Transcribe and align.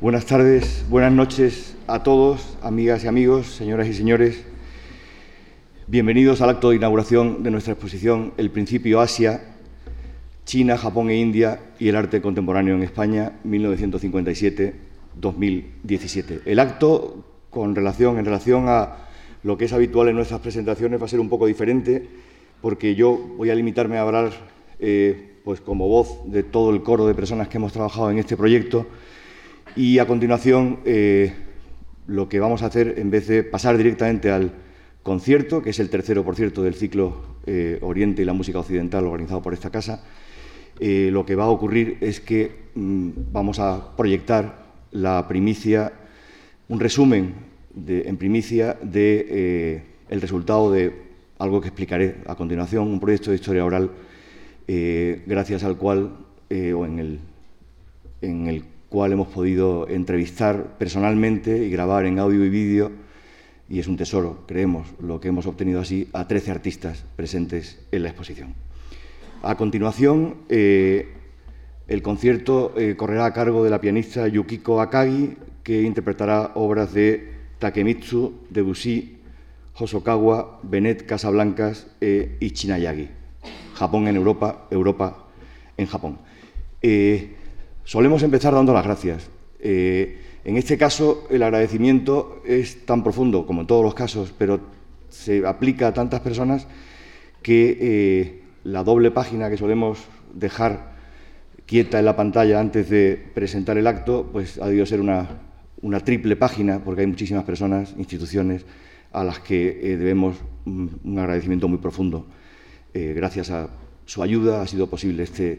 Buenas 0.00 0.24
tardes, 0.24 0.86
buenas 0.88 1.12
noches 1.12 1.76
a 1.86 2.02
todos, 2.02 2.56
amigas 2.62 3.04
y 3.04 3.06
amigos, 3.06 3.48
señoras 3.48 3.86
y 3.86 3.92
señores. 3.92 4.42
Bienvenidos 5.88 6.40
al 6.40 6.48
acto 6.48 6.70
de 6.70 6.76
inauguración 6.76 7.42
de 7.42 7.50
nuestra 7.50 7.74
exposición 7.74 8.32
El 8.38 8.50
Principio 8.50 9.02
Asia, 9.02 9.42
China, 10.46 10.78
Japón 10.78 11.10
e 11.10 11.16
India 11.16 11.60
y 11.78 11.90
el 11.90 11.96
arte 11.96 12.22
contemporáneo 12.22 12.76
en 12.76 12.82
España, 12.82 13.32
1957-2017. 13.44 16.40
El 16.46 16.60
acto, 16.60 17.22
con 17.50 17.74
relación, 17.74 18.16
en 18.16 18.24
relación 18.24 18.70
a 18.70 19.06
lo 19.42 19.58
que 19.58 19.66
es 19.66 19.72
habitual 19.74 20.08
en 20.08 20.16
nuestras 20.16 20.40
presentaciones, 20.40 20.98
va 20.98 21.04
a 21.04 21.08
ser 21.08 21.20
un 21.20 21.28
poco 21.28 21.44
diferente, 21.44 22.08
porque 22.62 22.94
yo 22.94 23.18
voy 23.36 23.50
a 23.50 23.54
limitarme 23.54 23.98
a 23.98 24.00
hablar 24.00 24.30
eh, 24.78 25.40
pues 25.44 25.60
como 25.60 25.88
voz 25.88 26.22
de 26.24 26.42
todo 26.42 26.70
el 26.70 26.82
coro 26.82 27.06
de 27.06 27.12
personas 27.12 27.48
que 27.48 27.58
hemos 27.58 27.74
trabajado 27.74 28.10
en 28.10 28.16
este 28.16 28.34
proyecto 28.34 28.86
y 29.76 29.98
a 29.98 30.06
continuación 30.06 30.80
eh, 30.84 31.32
lo 32.06 32.28
que 32.28 32.40
vamos 32.40 32.62
a 32.62 32.66
hacer, 32.66 32.94
en 32.98 33.10
vez 33.10 33.28
de 33.28 33.44
pasar 33.44 33.76
directamente 33.76 34.30
al 34.30 34.52
concierto, 35.02 35.62
que 35.62 35.70
es 35.70 35.78
el 35.78 35.90
tercero, 35.90 36.24
por 36.24 36.36
cierto, 36.36 36.62
del 36.62 36.74
ciclo 36.74 37.38
eh, 37.46 37.78
Oriente 37.82 38.22
y 38.22 38.24
la 38.24 38.32
música 38.32 38.58
occidental 38.58 39.06
organizado 39.06 39.42
por 39.42 39.54
esta 39.54 39.70
casa, 39.70 40.04
eh, 40.78 41.10
lo 41.12 41.24
que 41.24 41.34
va 41.34 41.44
a 41.44 41.48
ocurrir 41.48 41.98
es 42.00 42.20
que 42.20 42.70
mm, 42.74 43.10
vamos 43.32 43.58
a 43.58 43.96
proyectar 43.96 44.66
la 44.92 45.26
primicia, 45.28 45.92
un 46.68 46.80
resumen 46.80 47.34
en 47.86 48.16
primicia 48.16 48.76
de, 48.82 49.84
el 50.08 50.20
resultado 50.20 50.72
de 50.72 50.92
algo 51.38 51.60
que 51.60 51.68
explicaré 51.68 52.16
a 52.26 52.34
continuación, 52.34 52.88
un 52.88 52.98
proyecto 52.98 53.30
de 53.30 53.36
historia 53.36 53.64
oral, 53.64 53.92
gracias 54.66 55.62
al 55.62 55.76
cual, 55.76 56.16
o 56.50 56.84
en 56.84 56.98
el, 56.98 57.20
en 58.22 58.48
el 58.48 58.64
cual 58.90 59.12
hemos 59.12 59.28
podido 59.28 59.88
entrevistar 59.88 60.76
personalmente 60.76 61.64
y 61.64 61.70
grabar 61.70 62.04
en 62.04 62.18
audio 62.18 62.44
y 62.44 62.50
vídeo, 62.50 62.90
y 63.68 63.78
es 63.78 63.86
un 63.86 63.96
tesoro, 63.96 64.44
creemos, 64.46 64.88
lo 65.00 65.20
que 65.20 65.28
hemos 65.28 65.46
obtenido 65.46 65.80
así, 65.80 66.08
a 66.12 66.26
13 66.26 66.50
artistas 66.50 67.04
presentes 67.14 67.78
en 67.92 68.02
la 68.02 68.08
exposición. 68.08 68.54
A 69.42 69.56
continuación, 69.56 70.38
eh, 70.48 71.08
el 71.86 72.02
concierto 72.02 72.74
eh, 72.76 72.96
correrá 72.96 73.26
a 73.26 73.32
cargo 73.32 73.62
de 73.62 73.70
la 73.70 73.80
pianista 73.80 74.26
Yukiko 74.26 74.80
Akagi, 74.80 75.36
que 75.62 75.82
interpretará 75.82 76.50
obras 76.56 76.92
de 76.92 77.32
Takemitsu, 77.60 78.40
Debussy, 78.50 79.18
Hosokawa, 79.74 80.58
Benet 80.64 81.06
Casablancas 81.06 81.86
e 82.00 82.36
Ichinayagi. 82.40 83.08
Japón 83.74 84.08
en 84.08 84.16
Europa, 84.16 84.66
Europa 84.70 85.28
en 85.76 85.86
Japón. 85.86 86.18
Eh, 86.82 87.36
Solemos 87.90 88.22
empezar 88.22 88.54
dando 88.54 88.72
las 88.72 88.84
gracias. 88.84 89.28
Eh, 89.58 90.20
en 90.44 90.56
este 90.56 90.78
caso, 90.78 91.26
el 91.28 91.42
agradecimiento 91.42 92.40
es 92.46 92.86
tan 92.86 93.02
profundo 93.02 93.44
como 93.46 93.62
en 93.62 93.66
todos 93.66 93.82
los 93.82 93.94
casos, 93.94 94.32
pero 94.38 94.60
se 95.08 95.44
aplica 95.44 95.88
a 95.88 95.92
tantas 95.92 96.20
personas 96.20 96.68
que 97.42 97.78
eh, 97.80 98.42
la 98.62 98.84
doble 98.84 99.10
página 99.10 99.50
que 99.50 99.56
solemos 99.56 99.98
dejar 100.32 100.92
quieta 101.66 101.98
en 101.98 102.04
la 102.04 102.14
pantalla 102.14 102.60
antes 102.60 102.88
de 102.88 103.20
presentar 103.34 103.76
el 103.76 103.88
acto, 103.88 104.28
pues 104.30 104.58
ha 104.58 104.68
debido 104.68 104.86
ser 104.86 105.00
una, 105.00 105.26
triple 106.04 106.36
página, 106.36 106.78
porque 106.84 107.00
hay 107.00 107.08
muchísimas 107.08 107.42
personas, 107.42 107.92
instituciones, 107.98 108.66
a 109.10 109.24
las 109.24 109.40
que 109.40 109.80
eh, 109.82 109.96
debemos 109.96 110.36
un, 110.64 111.18
agradecimiento 111.18 111.66
muy 111.66 111.78
profundo. 111.78 112.24
gracias 112.94 113.50
a 113.50 113.68
su 114.06 114.22
ayuda 114.22 114.62
ha 114.62 114.66
sido 114.68 114.86
posible 114.86 115.24
este 115.24 115.58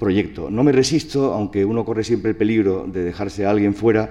proyecto. 0.00 0.50
No 0.50 0.64
me 0.64 0.72
resisto, 0.72 1.32
aunque 1.32 1.64
uno 1.64 1.84
corre 1.84 2.02
siempre 2.02 2.30
el 2.30 2.36
peligro 2.36 2.88
de 2.90 3.04
dejarse 3.04 3.46
a 3.46 3.50
alguien 3.50 3.74
fuera, 3.74 4.10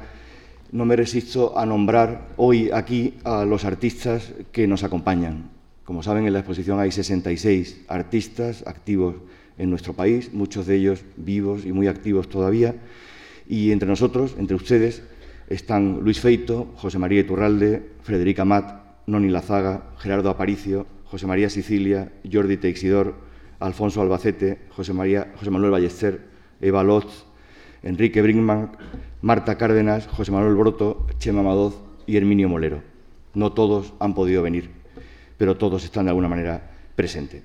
no 0.71 0.85
me 0.85 0.95
resisto 0.95 1.57
a 1.57 1.65
nombrar 1.65 2.29
hoy 2.37 2.69
aquí 2.71 3.15
a 3.25 3.43
los 3.43 3.65
artistas 3.65 4.31
que 4.53 4.67
nos 4.67 4.85
acompañan. 4.85 5.49
Como 5.83 6.03
saben, 6.03 6.25
en 6.25 6.33
la 6.33 6.39
exposición 6.39 6.79
hay 6.79 6.91
66 6.91 7.85
artistas 7.89 8.63
activos 8.65 9.15
en 9.57 9.69
nuestro 9.69 9.93
país, 9.93 10.31
muchos 10.31 10.67
de 10.67 10.75
ellos 10.75 11.03
vivos 11.17 11.65
y 11.65 11.73
muy 11.73 11.87
activos 11.87 12.29
todavía. 12.29 12.75
Y 13.47 13.71
entre 13.71 13.89
nosotros, 13.89 14.35
entre 14.37 14.55
ustedes, 14.55 15.03
están 15.49 16.01
Luis 16.03 16.21
Feito, 16.21 16.71
José 16.75 16.99
María 16.99 17.21
Iturralde, 17.21 17.83
Frederica 18.03 18.45
Mat, 18.45 18.83
Noni 19.07 19.29
Lazaga, 19.29 19.89
Gerardo 19.97 20.29
Aparicio, 20.29 20.85
José 21.05 21.25
María 21.25 21.49
Sicilia, 21.49 22.11
Jordi 22.31 22.57
Teixidor, 22.57 23.15
Alfonso 23.59 24.01
Albacete, 24.01 24.59
José, 24.69 24.93
María, 24.93 25.33
José 25.37 25.51
Manuel 25.51 25.71
Ballester, 25.71 26.21
Eva 26.61 26.83
Lotz, 26.83 27.25
Enrique 27.83 28.21
Brinkman, 28.21 28.71
Marta 29.21 29.57
Cárdenas, 29.57 30.07
José 30.07 30.31
Manuel 30.31 30.55
Broto, 30.55 31.07
Chema 31.17 31.43
Madoz 31.43 31.75
y 32.07 32.17
Herminio 32.17 32.49
Molero. 32.49 32.81
No 33.33 33.51
todos 33.51 33.93
han 33.99 34.13
podido 34.15 34.41
venir, 34.41 34.69
pero 35.37 35.57
todos 35.57 35.83
están 35.83 36.05
de 36.05 36.09
alguna 36.09 36.27
manera 36.27 36.71
presentes. 36.95 37.43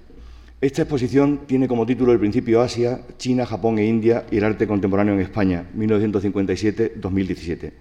Esta 0.61 0.83
exposición 0.83 1.41
tiene 1.47 1.69
como 1.69 1.85
título 1.85 2.13
El 2.13 2.19
principio 2.19 2.63
Asia, 2.63 3.03
China, 3.19 3.45
Japón 3.45 3.79
e 3.79 3.87
India 3.87 4.25
y 4.31 4.39
el 4.39 4.45
arte 4.45 4.67
contemporáneo 4.67 5.15
en 5.15 5.21
España, 5.21 5.67
1957-2017. 5.77 7.73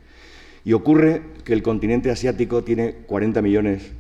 Y 0.66 0.74
ocurre 0.74 1.22
que 1.46 1.54
el 1.54 1.64
continente 1.64 2.12
asiático 2.12 2.64
tiene 2.64 2.94
40 3.06 3.42
millones 3.42 3.92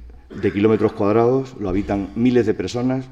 de 0.41 0.51
kilómetros 0.51 0.93
cuadrados, 0.93 1.55
lo 1.59 1.69
habitan 1.69 2.09
miles 2.15 2.45
de 2.45 2.53
personas, 2.53 3.05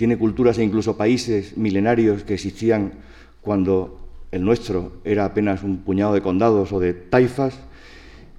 tiene 0.00 0.16
culturas 0.16 0.56
e 0.56 0.64
incluso 0.64 0.96
países 0.96 1.58
milenarios 1.58 2.24
que 2.24 2.32
existían 2.32 3.04
cuando 3.42 4.00
el 4.32 4.42
nuestro 4.42 4.92
era 5.04 5.26
apenas 5.26 5.62
un 5.62 5.84
puñado 5.84 6.14
de 6.14 6.22
condados 6.22 6.72
o 6.72 6.80
de 6.80 6.94
taifas, 6.94 7.60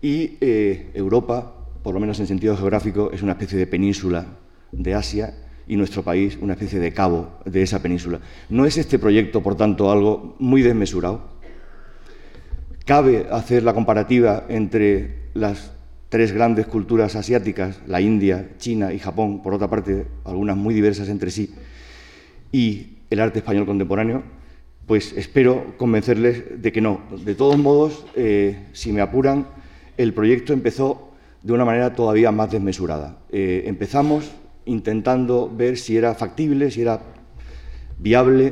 y 0.01 0.39
eh, 0.41 0.89
Europa, 0.95 1.53
por 1.83 1.93
lo 1.93 1.99
menos 1.99 2.19
en 2.19 2.25
sentido 2.25 2.57
geográfico, 2.57 3.11
es 3.13 3.21
una 3.21 3.33
especie 3.33 3.59
de 3.59 3.67
península 3.67 4.25
de 4.71 4.95
Asia 4.95 5.35
y 5.67 5.75
nuestro 5.75 6.01
país 6.01 6.35
una 6.41 6.53
especie 6.53 6.79
de 6.79 6.93
cabo 6.93 7.37
de 7.45 7.61
esa 7.61 7.79
península. 7.79 8.19
¿No 8.49 8.65
es 8.65 8.79
este 8.79 8.97
proyecto, 8.97 9.43
por 9.43 9.55
tanto, 9.55 9.91
algo 9.91 10.35
muy 10.39 10.63
desmesurado? 10.63 11.29
¿Cabe 12.87 13.27
hacer 13.29 13.61
la 13.61 13.75
comparativa 13.75 14.47
entre 14.49 15.29
las 15.35 15.73
tres 16.11 16.33
grandes 16.33 16.67
culturas 16.67 17.15
asiáticas, 17.15 17.79
la 17.87 18.01
India, 18.01 18.49
China 18.57 18.91
y 18.91 18.99
Japón, 18.99 19.41
por 19.41 19.53
otra 19.53 19.69
parte, 19.69 20.07
algunas 20.25 20.57
muy 20.57 20.73
diversas 20.73 21.07
entre 21.07 21.31
sí, 21.31 21.55
y 22.51 22.97
el 23.09 23.21
arte 23.21 23.39
español 23.39 23.65
contemporáneo, 23.65 24.21
pues 24.87 25.13
espero 25.15 25.77
convencerles 25.77 26.61
de 26.61 26.71
que 26.73 26.81
no. 26.81 26.99
De 27.23 27.33
todos 27.33 27.57
modos, 27.57 28.05
eh, 28.17 28.67
si 28.73 28.91
me 28.91 28.99
apuran, 28.99 29.47
el 29.95 30.13
proyecto 30.13 30.51
empezó 30.51 31.13
de 31.43 31.53
una 31.53 31.63
manera 31.63 31.95
todavía 31.95 32.29
más 32.33 32.51
desmesurada. 32.51 33.19
Eh, 33.31 33.63
empezamos 33.67 34.33
intentando 34.65 35.49
ver 35.49 35.77
si 35.77 35.95
era 35.95 36.13
factible, 36.13 36.71
si 36.71 36.81
era 36.81 36.99
viable 37.99 38.51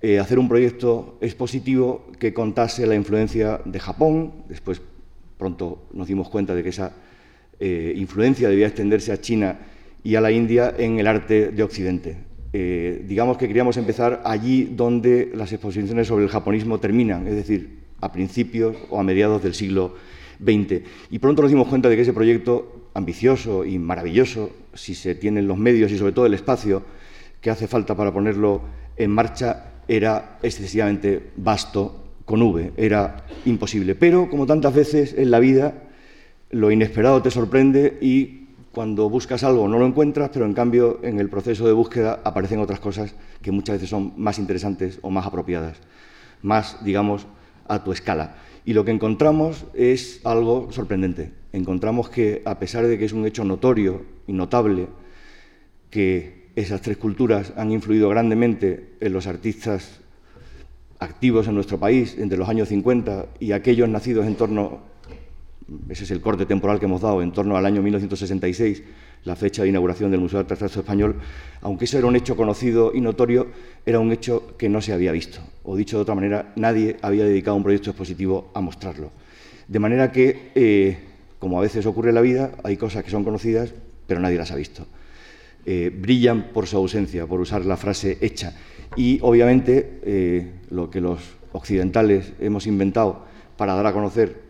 eh, 0.00 0.18
hacer 0.18 0.38
un 0.38 0.48
proyecto 0.48 1.18
expositivo 1.20 2.06
que 2.18 2.32
contase 2.32 2.86
la 2.86 2.94
influencia 2.94 3.60
de 3.66 3.78
Japón, 3.78 4.32
después 4.48 4.80
pronto 5.38 5.86
nos 5.92 6.06
dimos 6.06 6.28
cuenta 6.28 6.54
de 6.54 6.62
que 6.62 6.68
esa 6.70 6.92
eh, 7.60 7.92
influencia 7.96 8.48
debía 8.48 8.66
extenderse 8.66 9.12
a 9.12 9.20
China 9.20 9.58
y 10.02 10.16
a 10.16 10.20
la 10.20 10.30
India 10.30 10.74
en 10.76 10.98
el 10.98 11.06
arte 11.06 11.50
de 11.50 11.62
Occidente. 11.62 12.16
Eh, 12.52 13.04
digamos 13.08 13.36
que 13.36 13.48
queríamos 13.48 13.76
empezar 13.76 14.22
allí 14.24 14.64
donde 14.64 15.32
las 15.34 15.52
exposiciones 15.52 16.06
sobre 16.06 16.24
el 16.24 16.30
japonismo 16.30 16.78
terminan, 16.78 17.26
es 17.26 17.34
decir, 17.34 17.80
a 18.00 18.12
principios 18.12 18.76
o 18.90 19.00
a 19.00 19.02
mediados 19.02 19.42
del 19.42 19.54
siglo 19.54 19.94
XX. 20.38 20.82
Y 21.10 21.18
pronto 21.18 21.42
nos 21.42 21.50
dimos 21.50 21.68
cuenta 21.68 21.88
de 21.88 21.96
que 21.96 22.02
ese 22.02 22.12
proyecto 22.12 22.90
ambicioso 22.94 23.64
y 23.64 23.78
maravilloso, 23.78 24.50
si 24.72 24.94
se 24.94 25.14
tienen 25.14 25.48
los 25.48 25.58
medios 25.58 25.90
y 25.90 25.98
sobre 25.98 26.12
todo 26.12 26.26
el 26.26 26.34
espacio 26.34 26.82
que 27.40 27.50
hace 27.50 27.66
falta 27.66 27.96
para 27.96 28.12
ponerlo 28.12 28.62
en 28.96 29.10
marcha, 29.10 29.72
era 29.88 30.38
excesivamente 30.42 31.30
vasto 31.36 32.03
con 32.24 32.42
V, 32.42 32.72
era 32.76 33.26
imposible. 33.44 33.94
Pero, 33.94 34.30
como 34.30 34.46
tantas 34.46 34.74
veces 34.74 35.14
en 35.16 35.30
la 35.30 35.38
vida, 35.38 35.74
lo 36.50 36.70
inesperado 36.70 37.22
te 37.22 37.30
sorprende 37.30 37.98
y 38.00 38.44
cuando 38.72 39.08
buscas 39.08 39.44
algo 39.44 39.68
no 39.68 39.78
lo 39.78 39.86
encuentras, 39.86 40.30
pero 40.32 40.46
en 40.46 40.54
cambio 40.54 40.98
en 41.02 41.20
el 41.20 41.28
proceso 41.28 41.66
de 41.66 41.72
búsqueda 41.72 42.20
aparecen 42.24 42.58
otras 42.58 42.80
cosas 42.80 43.14
que 43.40 43.52
muchas 43.52 43.76
veces 43.76 43.90
son 43.90 44.12
más 44.16 44.38
interesantes 44.38 44.98
o 45.02 45.10
más 45.10 45.26
apropiadas, 45.26 45.78
más, 46.42 46.84
digamos, 46.84 47.26
a 47.68 47.84
tu 47.84 47.92
escala. 47.92 48.36
Y 48.64 48.72
lo 48.72 48.84
que 48.84 48.90
encontramos 48.90 49.66
es 49.74 50.20
algo 50.24 50.72
sorprendente. 50.72 51.32
Encontramos 51.52 52.08
que, 52.08 52.42
a 52.44 52.58
pesar 52.58 52.86
de 52.86 52.98
que 52.98 53.04
es 53.04 53.12
un 53.12 53.26
hecho 53.26 53.44
notorio 53.44 54.02
y 54.26 54.32
notable, 54.32 54.88
que 55.90 56.48
esas 56.56 56.80
tres 56.80 56.96
culturas 56.96 57.52
han 57.56 57.72
influido 57.72 58.08
grandemente 58.08 58.94
en 59.00 59.12
los 59.12 59.26
artistas 59.26 60.00
activos 61.04 61.46
en 61.46 61.54
nuestro 61.54 61.78
país 61.78 62.16
entre 62.18 62.38
los 62.38 62.48
años 62.48 62.68
50 62.68 63.26
y 63.38 63.52
aquellos 63.52 63.88
nacidos 63.88 64.26
en 64.26 64.34
torno, 64.34 64.80
ese 65.88 66.04
es 66.04 66.10
el 66.10 66.20
corte 66.20 66.46
temporal 66.46 66.78
que 66.78 66.86
hemos 66.86 67.02
dado, 67.02 67.22
en 67.22 67.32
torno 67.32 67.56
al 67.56 67.66
año 67.66 67.82
1966, 67.82 68.82
la 69.24 69.36
fecha 69.36 69.62
de 69.62 69.68
inauguración 69.68 70.10
del 70.10 70.20
Museo 70.20 70.42
de 70.42 70.52
Arte 70.52 70.66
Español, 70.66 71.16
aunque 71.62 71.86
eso 71.86 71.98
era 71.98 72.06
un 72.06 72.16
hecho 72.16 72.36
conocido 72.36 72.92
y 72.94 73.00
notorio, 73.00 73.48
era 73.86 73.98
un 73.98 74.12
hecho 74.12 74.56
que 74.58 74.68
no 74.68 74.80
se 74.80 74.92
había 74.92 75.12
visto. 75.12 75.40
O 75.62 75.76
dicho 75.76 75.96
de 75.96 76.02
otra 76.02 76.14
manera, 76.14 76.52
nadie 76.56 76.96
había 77.00 77.24
dedicado 77.24 77.56
un 77.56 77.62
proyecto 77.62 77.90
expositivo 77.90 78.50
a 78.54 78.60
mostrarlo. 78.60 79.12
De 79.66 79.78
manera 79.78 80.12
que, 80.12 80.50
eh, 80.54 80.98
como 81.38 81.58
a 81.58 81.62
veces 81.62 81.86
ocurre 81.86 82.10
en 82.10 82.16
la 82.16 82.20
vida, 82.20 82.52
hay 82.62 82.76
cosas 82.76 83.02
que 83.02 83.10
son 83.10 83.24
conocidas, 83.24 83.72
pero 84.06 84.20
nadie 84.20 84.36
las 84.36 84.50
ha 84.50 84.56
visto. 84.56 84.86
Eh, 85.66 85.90
brillan 85.90 86.52
por 86.52 86.66
su 86.66 86.76
ausencia, 86.76 87.26
por 87.26 87.40
usar 87.40 87.64
la 87.64 87.78
frase 87.78 88.18
hecha. 88.20 88.54
Y 88.96 89.18
obviamente 89.22 90.00
eh, 90.02 90.52
lo 90.70 90.90
que 90.90 91.00
los 91.00 91.20
occidentales 91.52 92.32
hemos 92.40 92.66
inventado 92.66 93.24
para 93.56 93.74
dar 93.74 93.86
a 93.86 93.92
conocer 93.92 94.42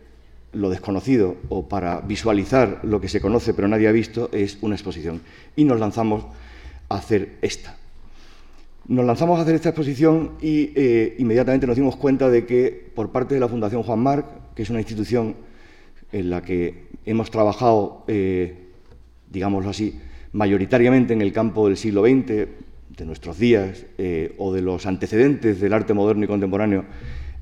lo 0.53 0.69
desconocido 0.69 1.35
o 1.49 1.67
para 1.67 2.01
visualizar 2.01 2.79
lo 2.83 3.01
que 3.01 3.09
se 3.09 3.19
conoce 3.19 3.53
pero 3.53 3.67
nadie 3.67 3.87
ha 3.87 3.91
visto 3.91 4.29
es 4.31 4.57
una 4.61 4.75
exposición. 4.75 5.21
Y 5.55 5.63
nos 5.63 5.79
lanzamos 5.79 6.25
a 6.89 6.95
hacer 6.95 7.37
esta. 7.41 7.77
Nos 8.87 9.05
lanzamos 9.05 9.39
a 9.39 9.41
hacer 9.41 9.55
esta 9.55 9.69
exposición 9.69 10.33
y 10.41 10.71
eh, 10.75 11.15
inmediatamente 11.17 11.65
nos 11.65 11.75
dimos 11.75 11.95
cuenta 11.95 12.29
de 12.29 12.45
que 12.45 12.91
por 12.93 13.11
parte 13.11 13.33
de 13.33 13.39
la 13.39 13.47
Fundación 13.47 13.81
Juan 13.83 13.99
Marc, 13.99 14.25
que 14.53 14.61
es 14.61 14.69
una 14.69 14.79
institución 14.79 15.35
en 16.11 16.29
la 16.29 16.43
que 16.43 16.85
hemos 17.03 17.31
trabajado, 17.31 18.03
eh, 18.07 18.69
digámoslo 19.31 19.71
así, 19.71 19.99
mayoritariamente 20.33 21.13
en 21.13 21.21
el 21.21 21.33
campo 21.33 21.67
del 21.67 21.77
siglo 21.77 22.03
XX, 22.03 22.47
de 22.97 23.05
nuestros 23.05 23.37
días 23.37 23.85
eh, 23.97 24.35
o 24.37 24.53
de 24.53 24.61
los 24.61 24.85
antecedentes 24.85 25.59
del 25.59 25.73
arte 25.73 25.93
moderno 25.93 26.25
y 26.25 26.27
contemporáneo 26.27 26.85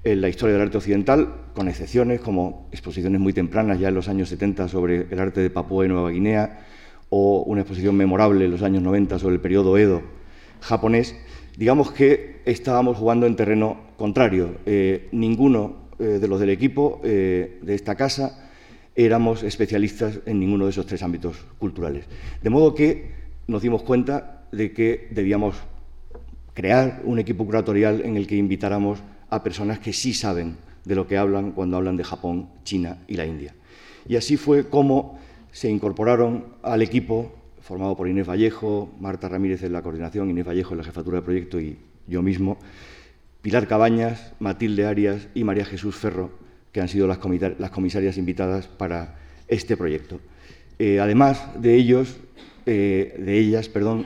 en 0.03 0.21
la 0.21 0.29
historia 0.29 0.53
del 0.53 0.63
arte 0.63 0.77
occidental, 0.77 1.33
con 1.53 1.69
excepciones 1.69 2.19
como 2.19 2.67
exposiciones 2.71 3.21
muy 3.21 3.31
tempranas, 3.31 3.79
ya 3.79 3.87
en 3.87 3.95
los 3.95 4.09
años 4.09 4.29
70, 4.29 4.67
sobre 4.67 5.07
el 5.09 5.19
arte 5.19 5.41
de 5.41 5.49
Papúa 5.49 5.85
y 5.85 5.87
Nueva 5.87 6.09
Guinea, 6.09 6.65
o 7.09 7.43
una 7.43 7.61
exposición 7.61 7.95
memorable 7.95 8.45
en 8.45 8.51
los 8.51 8.63
años 8.63 8.81
90 8.81 9.19
sobre 9.19 9.35
el 9.35 9.41
periodo 9.41 9.77
Edo 9.77 10.01
japonés, 10.59 11.15
digamos 11.57 11.91
que 11.91 12.41
estábamos 12.45 12.97
jugando 12.97 13.27
en 13.27 13.35
terreno 13.35 13.77
contrario. 13.97 14.55
Eh, 14.65 15.07
ninguno 15.11 15.89
eh, 15.99 16.03
de 16.03 16.27
los 16.27 16.39
del 16.39 16.49
equipo 16.49 16.99
de 17.03 17.59
esta 17.67 17.95
casa 17.95 18.49
éramos 18.95 19.43
especialistas 19.43 20.19
en 20.25 20.39
ninguno 20.39 20.65
de 20.65 20.71
esos 20.71 20.85
tres 20.85 21.03
ámbitos 21.03 21.37
culturales. 21.59 22.05
De 22.41 22.49
modo 22.49 22.73
que 22.75 23.11
nos 23.47 23.61
dimos 23.61 23.83
cuenta 23.83 24.42
de 24.53 24.71
que 24.71 25.07
debíamos 25.11 25.55
crear 26.53 27.01
un 27.05 27.19
equipo 27.19 27.45
curatorial 27.45 28.01
en 28.05 28.15
el 28.15 28.27
que 28.27 28.35
invitáramos 28.35 28.99
a 29.29 29.43
personas 29.43 29.79
que 29.79 29.93
sí 29.93 30.13
saben 30.13 30.57
de 30.85 30.95
lo 30.95 31.07
que 31.07 31.17
hablan 31.17 31.51
cuando 31.51 31.77
hablan 31.77 31.97
de 31.97 32.03
Japón, 32.03 32.49
China 32.63 32.99
y 33.07 33.15
la 33.15 33.25
India. 33.25 33.55
Y 34.07 34.15
así 34.15 34.37
fue 34.37 34.69
como 34.69 35.19
se 35.51 35.69
incorporaron 35.69 36.45
al 36.61 36.81
equipo 36.81 37.31
formado 37.61 37.95
por 37.95 38.09
Inés 38.09 38.27
Vallejo, 38.27 38.91
Marta 38.99 39.29
Ramírez 39.29 39.63
en 39.63 39.71
la 39.71 39.81
coordinación, 39.81 40.29
Inés 40.29 40.45
Vallejo 40.45 40.73
en 40.73 40.79
la 40.79 40.83
jefatura 40.83 41.19
de 41.19 41.23
proyecto 41.23 41.61
y 41.61 41.77
yo 42.07 42.21
mismo, 42.21 42.57
Pilar 43.41 43.67
Cabañas, 43.67 44.33
Matilde 44.39 44.85
Arias 44.85 45.29
y 45.33 45.45
María 45.45 45.63
Jesús 45.63 45.95
Ferro, 45.95 46.31
que 46.73 46.81
han 46.81 46.89
sido 46.89 47.07
las, 47.07 47.19
comisarias 47.19 48.17
invitadas 48.17 48.67
para 48.67 49.15
este 49.47 49.77
proyecto. 49.77 50.19
Eh, 50.77 50.99
además 50.99 51.61
de 51.61 51.75
ellos, 51.75 52.17
eh, 52.65 53.15
de 53.17 53.39
ellas, 53.39 53.69
perdón, 53.69 54.05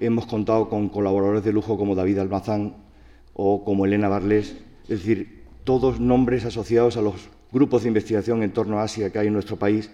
hemos 0.00 0.26
contado 0.26 0.68
con 0.68 0.88
colaboradores 0.88 1.44
de 1.44 1.52
lujo 1.52 1.76
como 1.76 1.94
David 1.94 2.18
Almazán 2.18 2.76
o 3.34 3.64
como 3.64 3.86
Elena 3.86 4.08
Barles, 4.08 4.56
es 4.84 5.00
decir, 5.00 5.44
todos 5.64 6.00
nombres 6.00 6.44
asociados 6.44 6.96
a 6.96 7.02
los 7.02 7.28
grupos 7.52 7.82
de 7.82 7.88
investigación 7.88 8.42
en 8.42 8.52
torno 8.52 8.78
a 8.78 8.84
Asia 8.84 9.10
que 9.10 9.18
hay 9.18 9.26
en 9.26 9.32
nuestro 9.32 9.56
país, 9.56 9.90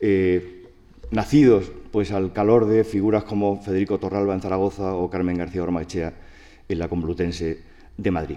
eh, 0.00 0.64
nacidos 1.10 1.70
pues 1.90 2.12
al 2.12 2.32
calor 2.32 2.66
de 2.66 2.84
figuras 2.84 3.24
como 3.24 3.62
Federico 3.62 3.98
Torralba 3.98 4.34
en 4.34 4.40
Zaragoza 4.40 4.94
o 4.94 5.08
Carmen 5.08 5.38
García 5.38 5.62
Ormaechea 5.62 6.12
en 6.68 6.78
la 6.78 6.88
Complutense 6.88 7.60
de 7.96 8.10
Madrid. 8.10 8.36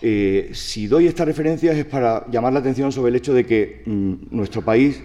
Eh, 0.00 0.50
si 0.52 0.88
doy 0.88 1.06
estas 1.06 1.26
referencias 1.26 1.76
es 1.76 1.84
para 1.84 2.26
llamar 2.30 2.52
la 2.52 2.58
atención 2.58 2.90
sobre 2.90 3.10
el 3.10 3.16
hecho 3.16 3.34
de 3.34 3.46
que 3.46 3.82
mm, 3.86 4.14
nuestro 4.30 4.62
país 4.62 5.00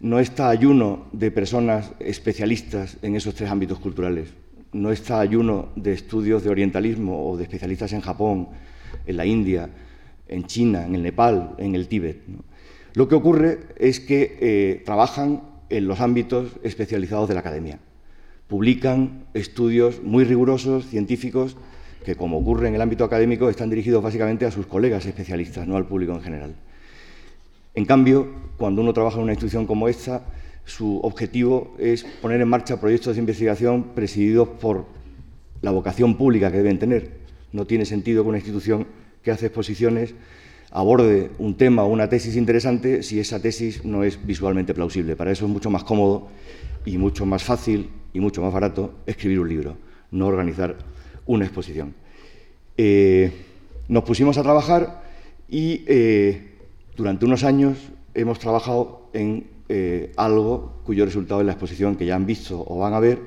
no 0.00 0.18
está 0.18 0.48
ayuno 0.48 1.06
de 1.12 1.30
personas 1.30 1.92
especialistas 2.00 2.96
en 3.02 3.14
esos 3.14 3.34
tres 3.34 3.50
ámbitos 3.50 3.78
culturales 3.78 4.41
no 4.72 4.90
está 4.90 5.20
ayuno 5.20 5.68
de 5.76 5.92
estudios 5.92 6.42
de 6.44 6.50
orientalismo 6.50 7.30
o 7.30 7.36
de 7.36 7.44
especialistas 7.44 7.92
en 7.92 8.00
Japón, 8.00 8.48
en 9.06 9.16
la 9.16 9.26
India, 9.26 9.70
en 10.28 10.44
China, 10.44 10.86
en 10.86 10.94
el 10.94 11.02
Nepal, 11.02 11.54
en 11.58 11.74
el 11.74 11.88
Tíbet. 11.88 12.22
Lo 12.94 13.08
que 13.08 13.14
ocurre 13.14 13.60
es 13.76 14.00
que 14.00 14.38
eh, 14.40 14.82
trabajan 14.84 15.42
en 15.68 15.86
los 15.86 16.00
ámbitos 16.00 16.52
especializados 16.62 17.28
de 17.28 17.34
la 17.34 17.40
academia. 17.40 17.78
Publican 18.48 19.24
estudios 19.32 20.02
muy 20.02 20.24
rigurosos, 20.24 20.86
científicos, 20.86 21.56
que 22.04 22.16
como 22.16 22.38
ocurre 22.38 22.68
en 22.68 22.74
el 22.74 22.82
ámbito 22.82 23.04
académico 23.04 23.48
están 23.48 23.70
dirigidos 23.70 24.02
básicamente 24.02 24.44
a 24.44 24.50
sus 24.50 24.66
colegas 24.66 25.06
especialistas, 25.06 25.66
no 25.66 25.76
al 25.76 25.86
público 25.86 26.12
en 26.12 26.20
general. 26.20 26.54
En 27.74 27.86
cambio, 27.86 28.28
cuando 28.58 28.82
uno 28.82 28.92
trabaja 28.92 29.16
en 29.16 29.22
una 29.22 29.32
institución 29.32 29.66
como 29.66 29.88
esta, 29.88 30.22
su 30.64 31.00
objetivo 31.00 31.74
es 31.78 32.04
poner 32.04 32.40
en 32.40 32.48
marcha 32.48 32.80
proyectos 32.80 33.14
de 33.14 33.20
investigación 33.20 33.94
presididos 33.94 34.48
por 34.48 34.86
la 35.60 35.70
vocación 35.70 36.16
pública 36.16 36.50
que 36.50 36.58
deben 36.58 36.78
tener. 36.78 37.10
No 37.52 37.66
tiene 37.66 37.84
sentido 37.84 38.22
que 38.22 38.28
una 38.28 38.38
institución 38.38 38.86
que 39.22 39.30
hace 39.30 39.46
exposiciones 39.46 40.14
aborde 40.70 41.30
un 41.38 41.56
tema 41.56 41.84
o 41.84 41.88
una 41.88 42.08
tesis 42.08 42.36
interesante 42.36 43.02
si 43.02 43.20
esa 43.20 43.40
tesis 43.40 43.84
no 43.84 44.04
es 44.04 44.24
visualmente 44.24 44.74
plausible. 44.74 45.16
Para 45.16 45.30
eso 45.30 45.44
es 45.44 45.50
mucho 45.50 45.70
más 45.70 45.84
cómodo 45.84 46.28
y 46.84 46.96
mucho 46.98 47.26
más 47.26 47.44
fácil 47.44 47.90
y 48.12 48.20
mucho 48.20 48.42
más 48.42 48.52
barato 48.52 48.94
escribir 49.06 49.40
un 49.40 49.48
libro, 49.48 49.76
no 50.10 50.26
organizar 50.26 50.76
una 51.26 51.44
exposición. 51.44 51.94
Eh, 52.76 53.30
nos 53.88 54.04
pusimos 54.04 54.38
a 54.38 54.42
trabajar 54.42 55.02
y 55.48 55.84
eh, 55.86 56.52
durante 56.96 57.26
unos 57.26 57.44
años 57.44 57.76
hemos 58.14 58.38
trabajado 58.38 59.10
en 59.12 59.51
eh, 59.74 60.12
algo 60.18 60.82
cuyo 60.84 61.06
resultado 61.06 61.40
es 61.40 61.46
la 61.46 61.52
exposición 61.52 61.96
que 61.96 62.04
ya 62.04 62.14
han 62.14 62.26
visto 62.26 62.62
o 62.68 62.78
van 62.78 62.92
a 62.92 63.00
ver, 63.00 63.20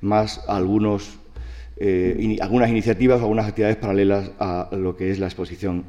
más 0.00 0.40
algunos, 0.48 1.18
eh, 1.76 2.38
algunas 2.40 2.70
iniciativas 2.70 3.20
o 3.20 3.24
algunas 3.24 3.46
actividades 3.46 3.76
paralelas 3.76 4.30
a 4.38 4.70
lo 4.72 4.96
que 4.96 5.10
es 5.10 5.18
la 5.18 5.26
exposición 5.26 5.84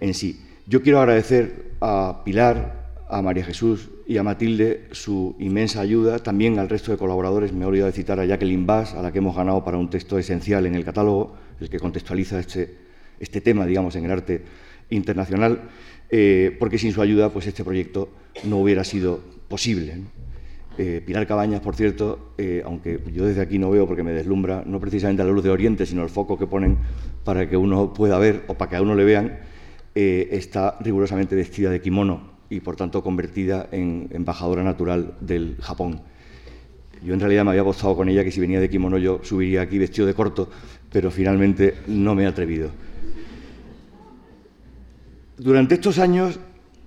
en 0.00 0.14
sí. 0.14 0.40
Yo 0.66 0.80
quiero 0.80 1.00
agradecer 1.00 1.72
a 1.82 2.22
Pilar, 2.24 2.94
a 3.10 3.20
María 3.20 3.44
Jesús 3.44 3.90
y 4.06 4.16
a 4.16 4.22
Matilde 4.22 4.86
su 4.92 5.36
inmensa 5.38 5.82
ayuda, 5.82 6.18
también 6.20 6.58
al 6.58 6.70
resto 6.70 6.90
de 6.90 6.96
colaboradores. 6.96 7.52
Me 7.52 7.64
he 7.64 7.66
olvidado 7.66 7.90
de 7.90 7.92
citar 7.92 8.20
a 8.20 8.24
Jacqueline 8.24 8.64
Bass, 8.64 8.94
a 8.94 9.02
la 9.02 9.12
que 9.12 9.18
hemos 9.18 9.36
ganado 9.36 9.62
para 9.62 9.76
un 9.76 9.90
texto 9.90 10.18
esencial 10.18 10.64
en 10.64 10.76
el 10.76 10.84
catálogo, 10.86 11.36
el 11.60 11.68
que 11.68 11.78
contextualiza 11.78 12.40
este, 12.40 12.74
este 13.20 13.42
tema, 13.42 13.66
digamos, 13.66 13.96
en 13.96 14.06
el 14.06 14.12
arte 14.12 14.40
internacional, 14.88 15.68
eh, 16.08 16.56
porque 16.58 16.78
sin 16.78 16.92
su 16.92 17.02
ayuda, 17.02 17.28
pues 17.28 17.46
este 17.46 17.64
proyecto 17.64 18.08
no 18.44 18.56
hubiera 18.56 18.82
sido 18.82 19.31
posible. 19.52 19.92
Eh, 20.78 21.02
Pilar 21.04 21.26
Cabañas, 21.26 21.60
por 21.60 21.76
cierto, 21.76 22.32
eh, 22.38 22.62
aunque 22.64 22.98
yo 23.12 23.26
desde 23.26 23.42
aquí 23.42 23.58
no 23.58 23.70
veo 23.70 23.86
porque 23.86 24.02
me 24.02 24.12
deslumbra, 24.12 24.62
no 24.64 24.80
precisamente 24.80 25.22
la 25.22 25.30
luz 25.30 25.44
de 25.44 25.50
Oriente, 25.50 25.84
sino 25.84 26.02
el 26.02 26.08
foco 26.08 26.38
que 26.38 26.46
ponen 26.46 26.78
para 27.22 27.46
que 27.50 27.58
uno 27.58 27.92
pueda 27.92 28.18
ver 28.18 28.44
o 28.46 28.54
para 28.54 28.70
que 28.70 28.76
a 28.76 28.80
uno 28.80 28.94
le 28.94 29.04
vean, 29.04 29.40
eh, 29.94 30.30
está 30.32 30.78
rigurosamente 30.80 31.36
vestida 31.36 31.68
de 31.68 31.82
kimono 31.82 32.32
y 32.48 32.60
por 32.60 32.76
tanto 32.76 33.02
convertida 33.02 33.68
en 33.72 34.08
embajadora 34.10 34.62
natural 34.62 35.16
del 35.20 35.58
Japón. 35.60 36.00
Yo 37.04 37.12
en 37.12 37.20
realidad 37.20 37.44
me 37.44 37.50
había 37.50 37.60
apostado 37.60 37.94
con 37.94 38.08
ella 38.08 38.24
que 38.24 38.32
si 38.32 38.40
venía 38.40 38.58
de 38.58 38.70
kimono 38.70 38.96
yo 38.96 39.20
subiría 39.22 39.60
aquí 39.60 39.76
vestido 39.76 40.06
de 40.06 40.14
corto, 40.14 40.48
pero 40.90 41.10
finalmente 41.10 41.74
no 41.88 42.14
me 42.14 42.22
he 42.22 42.26
atrevido. 42.26 42.70
Durante 45.36 45.74
estos 45.74 45.98
años 45.98 46.40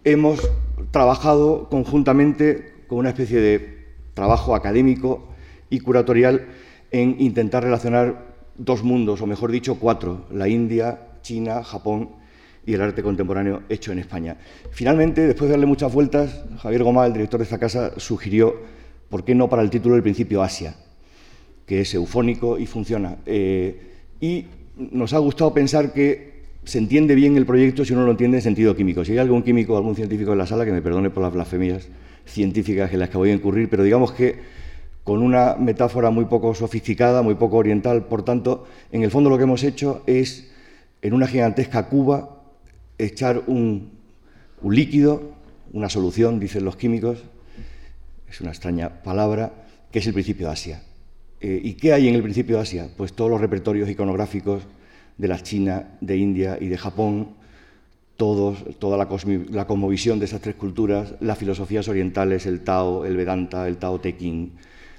hemos 0.04 0.50
trabajado 0.92 1.70
conjuntamente 1.70 2.74
con 2.88 3.00
una 3.00 3.10
especie 3.10 3.40
de 3.40 3.86
trabajo 4.14 4.56
académico 4.56 5.28
y 5.70 5.80
curatorial 5.80 6.48
en 6.92 7.18
intentar 7.20 7.64
relacionar 7.64 8.36
dos 8.58 8.84
mundos, 8.84 9.22
o 9.22 9.28
mejor 9.28 9.52
dicho, 9.52 9.76
cuatro, 9.80 10.26
la 10.32 10.48
India, 10.48 11.00
China, 11.22 11.64
Japón 11.64 12.10
y 12.66 12.74
el 12.74 12.82
arte 12.82 13.04
contemporáneo 13.04 13.64
hecho 13.70 13.92
en 13.92 14.00
España. 14.00 14.38
Finalmente, 14.72 15.22
después 15.22 15.50
de 15.50 15.54
darle 15.54 15.66
muchas 15.66 15.94
vueltas, 15.94 16.44
Javier 16.60 16.84
Gomá, 16.84 17.06
el 17.06 17.14
director 17.14 17.40
de 17.40 17.44
esta 17.44 17.60
casa, 17.60 17.92
sugirió, 17.98 18.56
¿por 19.10 19.24
qué 19.24 19.36
no 19.36 19.50
para 19.50 19.62
el 19.62 19.70
título 19.70 19.96
del 19.96 20.04
principio 20.04 20.42
Asia? 20.42 20.76
que 21.66 21.82
es 21.82 21.94
eufónico 21.94 22.58
y 22.58 22.66
funciona. 22.66 23.18
Eh, 23.26 23.80
y 24.22 24.46
nos 24.78 25.14
ha 25.14 25.20
gustado 25.20 25.54
pensar 25.54 25.94
que 25.94 26.35
se 26.66 26.80
entiende 26.80 27.16
bien 27.16 27.38
el 27.38 27.46
proyecto 27.46 27.86
si 27.86 27.94
uno 27.94 28.06
lo 28.06 28.12
entiende 28.12 28.38
en 28.38 28.44
sentido 28.44 28.76
químico. 28.76 29.06
Si 29.06 29.12
hay 29.12 29.20
algún 29.20 29.44
químico, 29.44 29.78
algún 29.78 29.96
científico 29.96 30.32
en 30.32 30.40
la 30.40 30.48
sala, 30.48 30.66
que 30.66 30.72
me 30.72 30.82
perdone 30.82 31.10
por 31.10 31.24
las 31.24 31.34
blasfemias 31.34 31.88
científicas 32.26 32.92
en 32.92 33.00
las 33.00 33.10
que 33.10 33.18
voy 33.18 33.30
a 33.30 33.34
incurrir, 33.34 33.70
pero 33.70 33.84
digamos 33.84 34.12
que 34.12 34.40
con 35.04 35.22
una 35.22 35.56
metáfora 35.56 36.10
muy 36.10 36.26
poco 36.26 36.56
sofisticada, 36.56 37.22
muy 37.22 37.36
poco 37.36 37.58
oriental, 37.58 38.06
por 38.06 38.26
tanto, 38.26 38.66
en 38.92 39.04
el 39.04 39.12
fondo 39.12 39.30
lo 39.30 39.38
que 39.38 39.44
hemos 39.44 39.64
hecho 39.64 40.02
es, 40.08 40.50
en 41.04 41.14
una 41.14 41.28
gigantesca 41.28 41.88
cuba, 41.88 42.42
echar 42.98 43.44
un, 43.46 43.92
líquido, 44.68 45.34
una 45.74 45.90
solución, 45.90 46.40
dicen 46.40 46.66
los 46.66 46.76
químicos, 46.76 47.24
es 48.28 48.42
una 48.42 48.50
extraña 48.50 49.04
palabra, 49.04 49.54
que 49.92 50.00
es 50.00 50.08
el 50.08 50.14
principio 50.14 50.48
de 50.48 50.54
Asia. 50.54 50.82
Eh, 51.40 51.62
¿Y 51.64 51.74
qué 51.74 51.94
hay 51.94 52.08
en 52.08 52.16
el 52.16 52.24
principio 52.24 52.56
de 52.56 52.64
Asia? 52.64 52.90
Pues 52.98 53.14
todos 53.14 53.30
los 53.30 53.40
repertorios 53.40 53.88
iconográficos 53.88 54.64
de 55.18 55.28
la 55.28 55.42
China, 55.42 55.98
de 56.02 56.18
India 56.18 56.58
y 56.60 56.68
de 56.68 56.78
Japón, 56.78 57.30
toda 58.18 58.98
la, 58.98 59.08
la 59.50 59.66
de 59.66 60.26
esas 60.26 60.42
tres 60.42 60.56
culturas, 60.56 61.16
las 61.20 61.38
filosofías 61.38 61.88
orientales, 61.88 62.46
el 62.46 62.62
Tao, 62.62 63.06
el 63.06 63.18
Vedanta, 63.18 63.68
el 63.68 63.78
Tao 63.78 64.00
Te 64.00 64.18
Ching, 64.18 64.52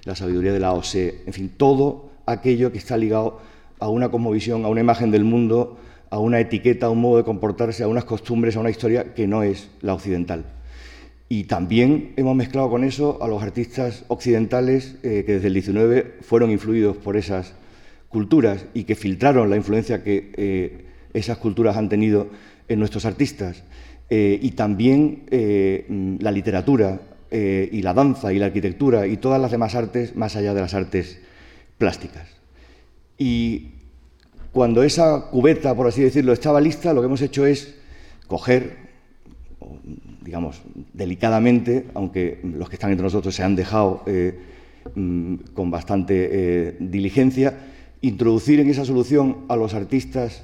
la 0.04 0.14
sabiduría 0.14 0.52
de 0.52 0.60
la 0.60 0.72
Ose, 0.72 1.22
en 1.26 1.32
fin, 1.32 1.50
todo 1.56 2.10
aquello 2.26 2.72
que 2.72 2.78
está 2.78 2.96
ligado 2.96 3.40
a 3.78 3.88
una 3.88 4.10
cosmovisión, 4.10 4.64
a 4.64 4.68
una 4.68 4.80
imagen 4.80 5.10
del 5.10 5.24
mundo, 5.24 5.78
a 6.10 6.18
una 6.18 6.40
etiqueta, 6.40 6.86
a 6.86 6.90
un 6.90 7.00
modo 7.00 7.18
de 7.18 7.24
comportarse, 7.24 7.82
a 7.82 7.88
unas 7.88 8.04
costumbres, 8.04 8.56
a 8.56 8.60
una 8.60 8.70
historia 8.70 9.14
que 9.14 9.26
no 9.26 9.42
es 9.42 9.68
la 9.80 9.94
occidental. 9.94 10.44
Y 11.28 11.44
también 11.44 12.12
hemos 12.16 12.36
mezclado 12.36 12.70
con 12.70 12.84
eso 12.84 13.18
a 13.20 13.26
los 13.26 13.42
artistas 13.42 14.04
occidentales 14.08 14.96
eh, 15.02 15.24
que 15.26 15.34
desde 15.34 15.48
el 15.48 15.54
19 15.54 16.18
fueron 16.20 16.50
influidos 16.52 16.96
por 16.96 17.16
esas 17.16 17.54
culturas 18.08 18.66
y 18.74 18.84
que 18.84 18.94
filtraron 18.94 19.50
la 19.50 19.56
influencia 19.56 20.02
que 20.02 20.32
eh, 20.36 20.84
esas 21.12 21.38
culturas 21.38 21.76
han 21.76 21.88
tenido 21.88 22.28
en 22.68 22.78
nuestros 22.78 23.04
artistas. 23.04 23.64
Eh, 24.08 24.38
y 24.40 24.52
también 24.52 25.24
la 26.20 26.30
literatura 26.30 27.00
y 27.30 27.82
la 27.82 27.92
danza 27.92 28.32
y 28.32 28.38
la 28.38 28.46
arquitectura 28.46 29.06
y 29.06 29.16
todas 29.16 29.40
las 29.40 29.50
demás 29.50 29.74
artes 29.74 30.14
más 30.14 30.36
allá 30.36 30.54
de 30.54 30.60
las 30.60 30.74
artes 30.74 31.20
plásticas. 31.76 32.28
Y 33.18 33.70
cuando 34.52 34.82
esa 34.82 35.28
cubeta, 35.30 35.74
por 35.74 35.86
así 35.86 36.02
decirlo, 36.02 36.32
estaba 36.32 36.62
lista, 36.62 36.94
lo 36.94 37.02
que 37.02 37.06
hemos 37.06 37.20
hecho 37.20 37.44
es 37.44 37.74
coger, 38.26 38.76
digamos, 40.22 40.62
delicadamente, 40.94 41.84
aunque 41.92 42.40
los 42.42 42.68
que 42.68 42.76
están 42.76 42.90
entre 42.90 43.04
nosotros 43.04 43.34
se 43.34 43.42
han 43.42 43.54
dejado 43.54 44.02
eh, 44.06 44.38
mm, 44.94 45.34
con 45.52 45.70
bastante 45.70 46.28
eh, 46.32 46.76
diligencia, 46.80 47.54
introducir 48.00 48.60
en 48.60 48.70
esa 48.70 48.84
solución 48.84 49.44
a 49.48 49.56
los 49.56 49.74
artistas 49.74 50.42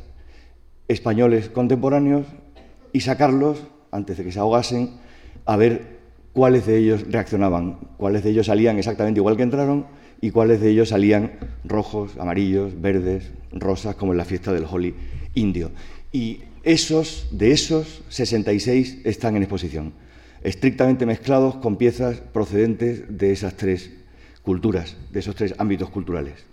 españoles 0.89 1.49
contemporáneos 1.49 2.27
y 2.93 3.01
sacarlos, 3.01 3.63
antes 3.91 4.17
de 4.17 4.25
que 4.25 4.33
se 4.33 4.39
ahogasen, 4.39 4.91
a 5.45 5.57
ver 5.57 6.01
cuáles 6.33 6.67
de 6.67 6.79
ellos 6.79 7.05
reaccionaban, 7.11 7.79
cuáles 7.97 8.25
de 8.25 8.31
ellos 8.31 8.47
salían 8.47 8.79
exactamente 8.79 9.21
igual 9.21 9.37
que 9.37 9.43
entraron 9.43 9.87
y 10.21 10.31
cuáles 10.31 10.61
de 10.61 10.71
ellos 10.71 10.91
salían 10.91 11.33
rojos, 11.65 12.17
amarillos, 12.19 12.81
verdes, 12.81 13.33
rosas, 13.53 13.97
como 13.97 14.13
en 14.13 14.19
la 14.19 14.25
fiesta 14.25 14.53
del 14.53 14.67
Holi 14.71 14.95
indio. 15.35 15.71
Y 16.13 16.41
esos, 16.63 17.29
de 17.33 17.51
esos, 17.51 18.03
66 18.09 19.01
están 19.05 19.37
en 19.37 19.43
exposición, 19.43 19.93
estrictamente 20.43 21.07
mezclados 21.07 21.57
con 21.57 21.77
piezas 21.77 22.19
procedentes 22.21 23.19
de 23.19 23.33
esas 23.33 23.57
tres 23.57 23.91
culturas, 24.43 24.97
de 25.11 25.21
esos 25.21 25.35
tres 25.35 25.55
ámbitos 25.59 25.91
culturales. 25.91 26.52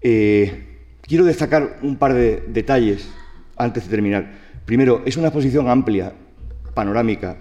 Eh, 0.00 0.78
quiero 1.02 1.24
destacar 1.24 1.78
un 1.82 1.96
par 1.96 2.14
de 2.14 2.44
detalles 2.48 3.08
antes 3.56 3.84
de 3.84 3.90
terminar. 3.90 4.32
Primero, 4.64 5.02
es 5.04 5.16
una 5.16 5.28
exposición 5.28 5.68
amplia, 5.68 6.12
panorámica, 6.74 7.36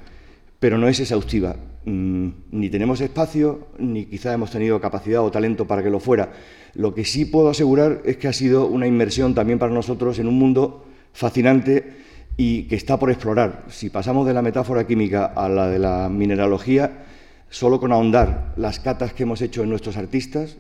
pero 0.59 0.77
no 0.77 0.87
es 0.87 0.99
exhaustiva. 0.99 1.55
Mm, 1.85 2.29
ni 2.51 2.69
tenemos 2.69 2.99
espacio, 3.01 3.67
ni 3.77 4.05
quizá 4.05 4.33
hemos 4.33 4.51
tenido 4.51 4.81
capacidad 4.81 5.23
o 5.23 5.31
talento 5.31 5.65
para 5.67 5.83
que 5.83 5.89
lo 5.89 5.99
fuera. 5.99 6.31
Lo 6.73 6.93
que 6.93 7.05
sí 7.05 7.25
puedo 7.25 7.49
asegurar 7.49 8.01
es 8.05 8.17
que 8.17 8.27
ha 8.27 8.33
sido 8.33 8.67
una 8.67 8.87
inmersión 8.87 9.33
también 9.33 9.59
para 9.59 9.73
nosotros 9.73 10.19
en 10.19 10.27
un 10.27 10.37
mundo 10.37 10.85
fascinante 11.13 11.93
y 12.35 12.63
que 12.63 12.75
está 12.75 12.97
por 12.99 13.09
explorar. 13.09 13.65
Si 13.69 13.89
pasamos 13.89 14.27
de 14.27 14.33
la 14.33 14.41
metáfora 14.41 14.85
química 14.85 15.25
a 15.25 15.49
la 15.49 15.69
de 15.69 15.79
la 15.79 16.09
mineralogía, 16.09 17.05
solo 17.49 17.79
con 17.79 17.91
ahondar 17.91 18.53
las 18.57 18.79
catas 18.79 19.13
que 19.13 19.23
hemos 19.23 19.41
hecho 19.41 19.63
en 19.63 19.69
nuestros 19.69 19.97
artistas, 19.97 20.57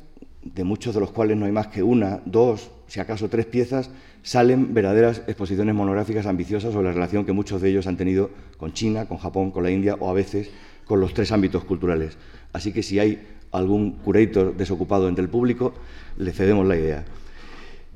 de 0.53 0.63
muchos 0.63 0.93
de 0.93 1.01
los 1.01 1.11
cuales 1.11 1.37
no 1.37 1.45
hay 1.45 1.51
más 1.51 1.67
que 1.67 1.83
una, 1.83 2.21
dos, 2.25 2.71
si 2.87 2.99
acaso 2.99 3.29
tres 3.29 3.45
piezas, 3.45 3.89
salen 4.23 4.73
verdaderas 4.73 5.21
exposiciones 5.27 5.73
monográficas 5.73 6.25
ambiciosas 6.25 6.73
sobre 6.73 6.87
la 6.87 6.93
relación 6.93 7.25
que 7.25 7.31
muchos 7.31 7.61
de 7.61 7.69
ellos 7.69 7.87
han 7.87 7.97
tenido 7.97 8.29
con 8.57 8.73
China, 8.73 9.05
con 9.05 9.17
Japón, 9.17 9.51
con 9.51 9.63
la 9.63 9.71
India 9.71 9.95
o 9.99 10.09
a 10.09 10.13
veces 10.13 10.49
con 10.85 10.99
los 10.99 11.13
tres 11.13 11.31
ámbitos 11.31 11.63
culturales. 11.63 12.17
Así 12.53 12.71
que 12.71 12.83
si 12.83 12.99
hay 12.99 13.21
algún 13.51 13.91
curator 13.91 14.55
desocupado 14.55 15.07
entre 15.07 15.23
el 15.23 15.29
público, 15.29 15.73
le 16.17 16.31
cedemos 16.31 16.65
la 16.65 16.77
idea. 16.77 17.05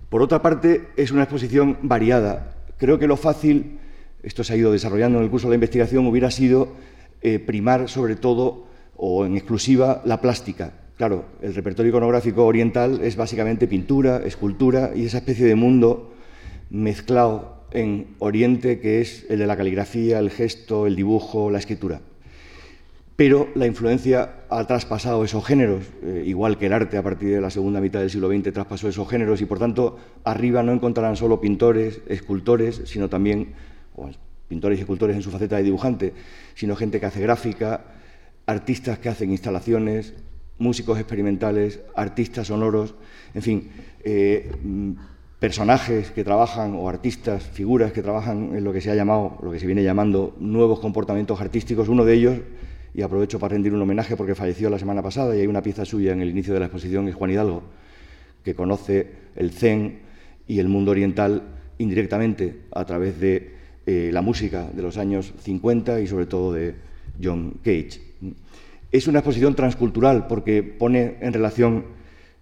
Por 0.09 0.21
otra 0.21 0.41
parte, 0.41 0.89
es 0.97 1.11
una 1.11 1.23
exposición 1.23 1.77
variada. 1.83 2.55
Creo 2.77 2.99
que 2.99 3.07
lo 3.07 3.17
fácil, 3.17 3.79
esto 4.23 4.43
se 4.43 4.53
ha 4.53 4.57
ido 4.57 4.71
desarrollando 4.71 5.17
en 5.19 5.23
el 5.23 5.29
curso 5.29 5.47
de 5.47 5.51
la 5.51 5.55
investigación, 5.55 6.05
hubiera 6.05 6.31
sido 6.31 6.75
eh, 7.21 7.39
primar 7.39 7.89
sobre 7.89 8.15
todo 8.15 8.67
o 8.95 9.25
en 9.25 9.35
exclusiva 9.37 10.01
la 10.05 10.19
plástica. 10.19 10.73
Claro, 11.01 11.25
el 11.41 11.55
repertorio 11.55 11.89
iconográfico 11.89 12.45
oriental 12.45 12.99
es 13.01 13.15
básicamente 13.15 13.67
pintura, 13.67 14.21
escultura 14.23 14.91
y 14.93 15.05
esa 15.05 15.17
especie 15.17 15.47
de 15.47 15.55
mundo 15.55 16.13
mezclado 16.69 17.65
en 17.71 18.13
Oriente 18.19 18.79
que 18.79 19.01
es 19.01 19.25
el 19.27 19.39
de 19.39 19.47
la 19.47 19.57
caligrafía, 19.57 20.19
el 20.19 20.29
gesto, 20.29 20.85
el 20.85 20.95
dibujo, 20.95 21.49
la 21.49 21.57
escritura. 21.57 22.01
Pero 23.15 23.47
la 23.55 23.65
influencia 23.65 24.43
ha 24.47 24.67
traspasado 24.67 25.23
esos 25.23 25.43
géneros, 25.43 25.85
eh, 26.03 26.23
igual 26.27 26.59
que 26.59 26.67
el 26.67 26.73
arte 26.73 26.97
a 26.97 27.01
partir 27.01 27.33
de 27.33 27.41
la 27.41 27.49
segunda 27.49 27.81
mitad 27.81 27.99
del 27.99 28.11
siglo 28.11 28.29
XX 28.29 28.53
traspasó 28.53 28.87
esos 28.87 29.09
géneros 29.09 29.41
y 29.41 29.45
por 29.45 29.57
tanto 29.57 29.97
arriba 30.23 30.61
no 30.61 30.71
encontrarán 30.71 31.15
solo 31.15 31.41
pintores, 31.41 32.01
escultores, 32.09 32.83
sino 32.85 33.09
también 33.09 33.53
pintores 34.47 34.77
y 34.77 34.81
escultores 34.81 35.15
en 35.15 35.23
su 35.23 35.31
faceta 35.31 35.55
de 35.57 35.63
dibujante, 35.63 36.13
sino 36.53 36.75
gente 36.75 36.99
que 36.99 37.07
hace 37.07 37.21
gráfica, 37.21 37.85
artistas 38.45 38.99
que 38.99 39.09
hacen 39.09 39.31
instalaciones, 39.31 40.13
músicos 40.61 40.99
experimentales, 40.99 41.81
artistas 41.95 42.47
sonoros, 42.47 42.95
en 43.33 43.41
fin, 43.41 43.69
eh, 44.03 44.51
personajes 45.39 46.11
que 46.11 46.23
trabajan 46.23 46.75
o 46.75 46.87
artistas, 46.87 47.43
figuras 47.43 47.91
que 47.91 48.03
trabajan 48.03 48.55
en 48.55 48.63
lo 48.63 48.71
que 48.71 48.79
se 48.79 48.91
ha 48.91 48.95
llamado, 48.95 49.39
lo 49.41 49.51
que 49.51 49.59
se 49.59 49.65
viene 49.65 49.83
llamando 49.83 50.35
nuevos 50.39 50.79
comportamientos 50.79 51.41
artísticos. 51.41 51.89
Uno 51.89 52.05
de 52.05 52.13
ellos 52.13 52.37
y 52.93 53.01
aprovecho 53.01 53.39
para 53.39 53.53
rendir 53.53 53.73
un 53.73 53.81
homenaje 53.81 54.15
porque 54.15 54.35
falleció 54.35 54.69
la 54.69 54.77
semana 54.77 55.01
pasada 55.01 55.35
y 55.35 55.39
hay 55.39 55.47
una 55.47 55.63
pieza 55.63 55.83
suya 55.83 56.11
en 56.11 56.21
el 56.21 56.29
inicio 56.29 56.53
de 56.53 56.59
la 56.59 56.67
exposición, 56.67 57.07
es 57.07 57.15
Juan 57.15 57.31
Hidalgo, 57.31 57.63
que 58.43 58.53
conoce 58.53 59.07
el 59.35 59.51
zen 59.51 60.01
y 60.47 60.59
el 60.59 60.67
mundo 60.67 60.91
oriental 60.91 61.41
indirectamente 61.79 62.65
a 62.71 62.85
través 62.85 63.19
de 63.19 63.55
eh, 63.87 64.11
la 64.13 64.21
música 64.21 64.69
de 64.71 64.81
los 64.83 64.97
años 64.97 65.33
50 65.41 66.01
y 66.01 66.07
sobre 66.07 66.27
todo 66.27 66.53
de 66.53 66.75
John 67.21 67.59
Cage. 67.63 68.10
Es 68.91 69.07
una 69.07 69.19
exposición 69.19 69.55
transcultural 69.55 70.27
porque 70.27 70.63
pone 70.63 71.15
en 71.21 71.31
relación, 71.31 71.85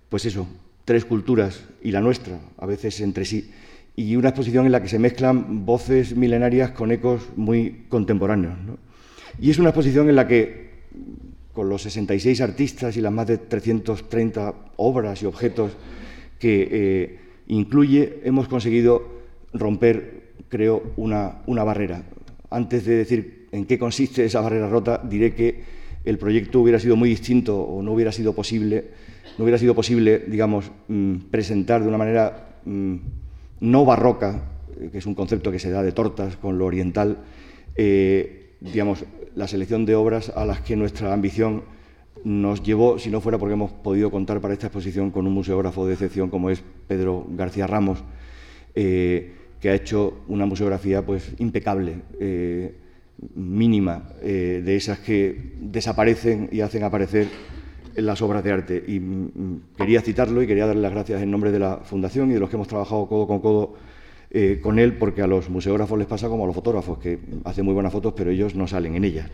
pues 0.10 0.26
eso, 0.26 0.48
tres 0.84 1.06
culturas 1.06 1.64
y 1.84 1.92
la 1.92 2.02
nuestra, 2.02 2.40
a 2.58 2.66
veces 2.66 3.00
entre 3.02 3.26
sí, 3.26 3.52
y 3.96 4.16
una 4.16 4.30
exposición 4.30 4.66
en 4.66 4.72
la 4.72 4.82
que 4.82 4.90
se 4.90 4.98
mezclan 4.98 5.66
voces 5.66 6.16
milenarias 6.16 6.72
con 6.72 6.92
ecos 6.92 7.22
muy 7.36 7.86
contemporáneos. 7.90 8.56
Y 9.40 9.52
es 9.52 9.60
una 9.60 9.70
exposición 9.70 10.10
en 10.10 10.16
la 10.16 10.28
que, 10.28 10.70
con 11.54 11.70
los 11.70 11.84
66 11.84 12.42
artistas 12.42 12.98
y 12.98 13.02
las 13.02 13.14
más 13.14 13.28
de 13.28 13.38
330 13.38 14.56
obras 14.78 15.22
y 15.22 15.28
objetos 15.28 15.74
que 16.40 16.68
eh, 16.72 17.20
incluye, 17.48 18.22
hemos 18.24 18.48
conseguido 18.48 19.20
romper, 19.54 20.32
creo, 20.50 20.82
una, 20.98 21.42
una 21.46 21.64
barrera. 21.64 22.02
Antes 22.50 22.86
de 22.86 22.96
decir 22.96 23.48
en 23.52 23.66
qué 23.66 23.78
consiste 23.78 24.26
esa 24.26 24.42
barrera 24.42 24.68
rota, 24.68 25.00
diré 25.04 25.36
que 25.36 25.79
el 26.06 26.18
proyecto 26.18 26.62
hubiera 26.62 26.80
sido 26.80 26.96
muy 26.96 27.10
distinto 27.10 27.60
o 27.60 27.82
no 27.82 27.94
hubiera 27.94 28.12
sido 28.12 28.34
posible, 28.34 28.86
no 29.38 29.44
hubiera 29.44 29.58
sido 29.58 29.76
posible, 29.76 30.20
digamos, 30.28 30.72
mm, 30.88 31.16
presentar 31.32 31.82
de 31.82 31.88
una 31.88 31.98
manera 31.98 32.60
mm, 32.66 32.96
no 33.62 33.86
barroca, 33.86 34.44
que 34.92 34.98
es 34.98 35.06
un 35.06 35.16
concepto 35.16 35.52
que 35.52 35.60
se 35.60 35.70
da 35.70 35.84
de 35.84 35.92
tortas 35.92 36.38
con 36.38 36.58
lo 36.58 36.66
oriental, 36.66 37.18
eh, 37.76 38.56
digamos, 38.62 39.06
la 39.36 39.48
selección 39.48 39.86
de 39.86 39.96
obras 39.96 40.30
a 40.36 40.46
las 40.46 40.62
que 40.62 40.76
nuestra 40.76 41.14
ambición 41.14 41.64
nos 42.24 42.64
llevó, 42.64 43.00
si 43.00 43.10
no 43.10 43.22
fuera 43.22 43.38
porque 43.38 43.54
hemos 43.54 43.72
podido 43.72 44.12
contar 44.12 44.42
para 44.42 44.54
esta 44.54 44.68
exposición 44.68 45.12
con 45.12 45.26
un 45.28 45.34
museógrafo 45.34 45.86
de 45.88 45.94
excepción 45.94 46.30
como 46.30 46.50
es 46.50 46.64
Pedro 46.88 47.26
García 47.30 47.68
Ramos, 47.68 48.04
eh, 48.76 49.34
que 49.60 49.70
ha 49.70 49.76
hecho 49.76 50.20
una 50.28 50.46
museografía 50.46 51.06
pues, 51.06 51.32
impecable, 51.40 52.02
eh, 52.20 52.76
mínima, 53.36 54.10
eh, 54.22 54.62
de 54.64 54.76
esas 54.76 55.00
que 55.00 55.54
desaparecen 55.60 56.50
y 56.52 56.62
hacen 56.62 56.84
aparecer 56.84 57.28
las 57.96 58.22
obras 58.22 58.44
de 58.44 58.52
arte. 58.52 58.84
Y 58.88 59.00
mm, 59.00 59.62
quería 59.78 60.02
citarlo 60.02 60.42
y 60.42 60.48
quería 60.48 60.68
darle 60.68 60.82
las 60.82 60.92
gracias 60.92 61.22
en 61.22 61.32
nombre 61.32 61.52
de 61.52 61.60
la 61.60 61.78
Fundación 61.78 62.32
y 62.32 62.34
de 62.34 62.40
los 62.40 62.50
que 62.50 62.56
hemos 62.56 62.68
trabajado 62.68 63.08
codo 63.08 63.28
con 63.28 63.40
codo 63.40 63.76
eh, 64.32 64.60
con 64.62 64.78
él 64.78 64.94
porque 64.94 65.24
a 65.24 65.28
los 65.28 65.50
museógrafos 65.50 65.98
les 65.98 66.08
pasa 66.08 66.28
como 66.28 66.44
a 66.44 66.48
los 66.48 66.56
fotógrafos, 66.56 67.00
que 67.00 67.20
hacen 67.46 67.66
muy 67.66 67.74
buenas 67.74 67.92
fotos, 67.92 68.14
pero 68.16 68.30
ellos 68.30 68.54
no 68.54 68.68
salen 68.68 68.96
en 68.96 69.04
ellas. 69.04 69.30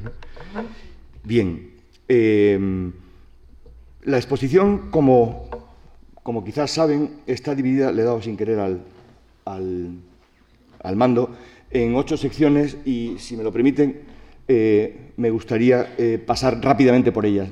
Bien, 1.23 1.71
eh, 2.07 2.91
la 4.05 4.17
exposición, 4.17 4.89
como, 4.91 5.49
como, 6.23 6.43
quizás 6.43 6.71
saben, 6.71 7.09
está 7.27 7.55
dividida, 7.55 7.91
le 7.91 8.03
he 8.03 8.05
dado 8.05 8.21
sin 8.21 8.37
querer 8.37 8.59
al, 8.59 8.81
al, 9.45 10.95
mando, 10.95 11.35
en 11.71 11.95
ocho 11.95 12.17
secciones 12.17 12.77
y, 12.85 13.15
si 13.19 13.35
me 13.35 13.43
lo 13.43 13.51
permiten, 13.51 14.01
eh, 14.47 15.11
me 15.17 15.29
gustaría 15.29 15.95
eh, 15.97 16.17
pasar 16.23 16.63
rápidamente 16.63 17.11
por 17.11 17.25
ellas. 17.25 17.49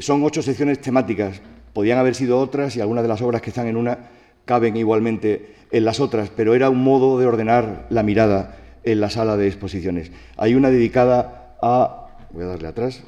son 0.00 0.22
ocho 0.24 0.42
secciones 0.42 0.80
temáticas, 0.80 1.40
podían 1.72 1.98
haber 1.98 2.14
sido 2.14 2.38
otras 2.38 2.76
y 2.76 2.80
algunas 2.80 3.02
de 3.02 3.08
las 3.08 3.22
obras 3.22 3.42
que 3.42 3.50
están 3.50 3.66
en 3.66 3.76
una 3.76 4.10
caben 4.44 4.76
igualmente 4.76 5.54
en 5.70 5.84
las 5.84 6.00
otras, 6.00 6.30
pero 6.34 6.54
era 6.54 6.70
un 6.70 6.82
modo 6.82 7.18
de 7.18 7.26
ordenar 7.26 7.86
la 7.90 8.02
mirada 8.02 8.58
en 8.84 9.00
la 9.00 9.10
sala 9.10 9.36
de 9.36 9.46
exposiciones. 9.46 10.10
Hay 10.36 10.54
una 10.54 10.70
dedicada 10.70 11.56
a, 11.62 12.08
voy 12.32 12.44
a 12.44 12.48
darle 12.48 12.68
atrás, 12.68 13.02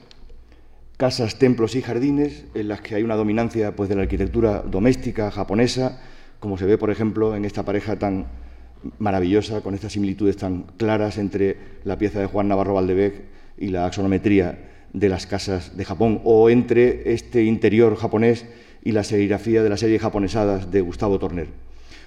casas, 0.97 1.39
templos 1.39 1.75
y 1.75 1.83
jardines, 1.83 2.45
en 2.55 2.69
las 2.69 2.81
que 2.81 2.95
hay 2.95 3.03
una 3.03 3.17
dominancia 3.17 3.75
pues, 3.75 3.89
de 3.89 3.97
la 3.97 4.03
arquitectura 4.03 4.63
doméstica 4.63 5.31
japonesa, 5.31 6.01
como 6.39 6.57
se 6.57 6.67
ve, 6.67 6.79
por 6.79 6.91
ejemplo, 6.91 7.35
en 7.35 7.45
esta 7.45 7.65
pareja 7.65 7.99
tan 7.99 8.27
maravillosa, 8.99 9.61
con 9.61 9.75
estas 9.75 9.93
similitudes 9.93 10.37
tan 10.37 10.65
claras 10.77 11.19
entre 11.19 11.57
la 11.85 11.99
pieza 11.99 12.21
de 12.21 12.27
Juan 12.27 12.49
Navarro 12.49 12.75
Valdebec 12.75 13.23
y 13.59 13.69
la 13.69 13.87
axonometría 13.87 14.71
de 14.93 15.09
las 15.09 15.27
casas 15.27 15.77
de 15.77 15.85
Japón, 15.85 16.21
o 16.25 16.51
entre 16.51 17.13
este 17.13 17.43
interior 17.43 17.97
japonés 17.97 18.47
y 18.83 18.93
la 18.93 19.03
serigrafía 19.03 19.63
de 19.63 19.69
la 19.69 19.77
serie 19.77 19.99
japonesadas 19.99 20.71
de 20.71 20.81
Gustavo 20.81 21.19
Torner. 21.19 21.49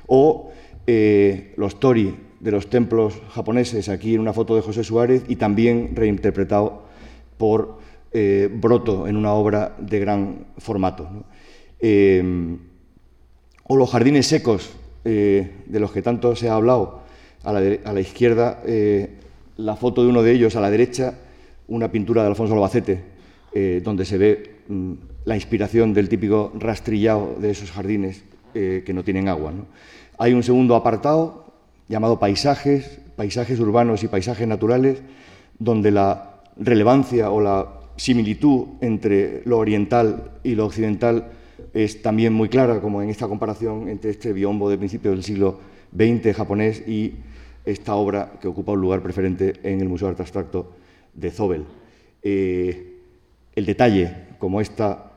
O 0.07 0.51
eh, 0.85 1.53
los 1.57 1.79
tori 1.79 2.15
de 2.39 2.51
los 2.51 2.69
templos 2.69 3.21
japoneses, 3.29 3.89
aquí 3.89 4.13
en 4.13 4.21
una 4.21 4.33
foto 4.33 4.55
de 4.55 4.61
José 4.61 4.83
Suárez, 4.83 5.23
y 5.27 5.35
también 5.35 5.91
reinterpretado 5.95 6.83
por 7.37 7.79
eh, 8.13 8.49
Broto 8.51 9.07
en 9.07 9.17
una 9.17 9.33
obra 9.33 9.75
de 9.79 9.99
gran 9.99 10.45
formato. 10.57 11.25
Eh, 11.79 12.57
o 13.63 13.75
los 13.75 13.91
jardines 13.91 14.27
secos, 14.27 14.71
de 15.07 15.79
los 15.79 15.91
que 15.91 16.01
tanto 16.01 16.35
se 16.35 16.49
ha 16.49 16.55
hablado, 16.55 17.01
a 17.43 17.53
la, 17.53 17.99
izquierda, 17.99 18.61
la 19.57 19.75
foto 19.75 20.03
de 20.03 20.09
uno 20.09 20.21
de 20.21 20.31
ellos, 20.33 20.55
a 20.55 20.61
la 20.61 20.69
derecha, 20.69 21.13
una 21.67 21.91
pintura 21.91 22.23
de 22.23 22.29
Alfonso 22.29 22.53
Albacete, 22.53 23.03
donde 23.83 24.05
se 24.05 24.17
ve 24.17 24.55
mm, 24.67 24.93
la 25.27 25.35
inspiración 25.35 25.93
del 25.93 26.07
típico 26.07 26.53
rastrillado 26.57 27.35
de 27.37 27.51
esos 27.51 27.69
jardines 27.69 28.23
eh, 28.53 28.81
que 28.85 28.93
no 28.93 29.03
tienen 29.03 29.27
agua. 29.27 29.51
Hay 30.17 30.33
un 30.33 30.41
segundo 30.41 30.73
apartado 30.73 31.53
llamado 31.89 32.17
paisajes, 32.17 33.01
paisajes 33.17 33.59
urbanos 33.59 34.03
y 34.03 34.07
paisajes 34.07 34.47
naturales, 34.47 35.01
donde 35.59 35.91
la 35.91 36.39
relevancia 36.55 37.29
o 37.29 37.41
la 37.41 37.67
similitud 37.97 38.67
entre 38.79 39.41
lo 39.43 39.57
oriental 39.57 40.31
y 40.43 40.55
lo 40.55 40.65
occidental 40.65 41.33
es 41.83 42.01
también 42.01 42.33
muy 42.33 42.49
clara, 42.49 42.81
como 42.81 43.03
en 43.03 43.09
esta 43.09 43.27
comparación 43.27 43.87
entre 43.87 44.09
este 44.09 44.33
biombo 44.33 44.67
de 44.67 44.79
principios 44.79 45.13
del 45.13 45.23
siglo 45.23 45.59
XX 45.95 46.35
japonés 46.35 46.87
y 46.87 47.13
esta 47.65 47.93
obra 47.93 48.33
que 48.41 48.47
ocupa 48.47 48.71
un 48.71 48.81
lugar 48.81 49.03
preferente 49.03 49.53
en 49.61 49.81
el 49.81 49.87
Museo 49.87 50.07
de 50.07 50.13
Arte 50.13 50.23
Abstracto 50.23 50.71
de 51.13 51.29
Zobel. 51.29 51.65
Eh, 52.23 52.95
el 53.55 53.65
detalle, 53.67 54.11
como 54.39 54.59
esta 54.59 55.11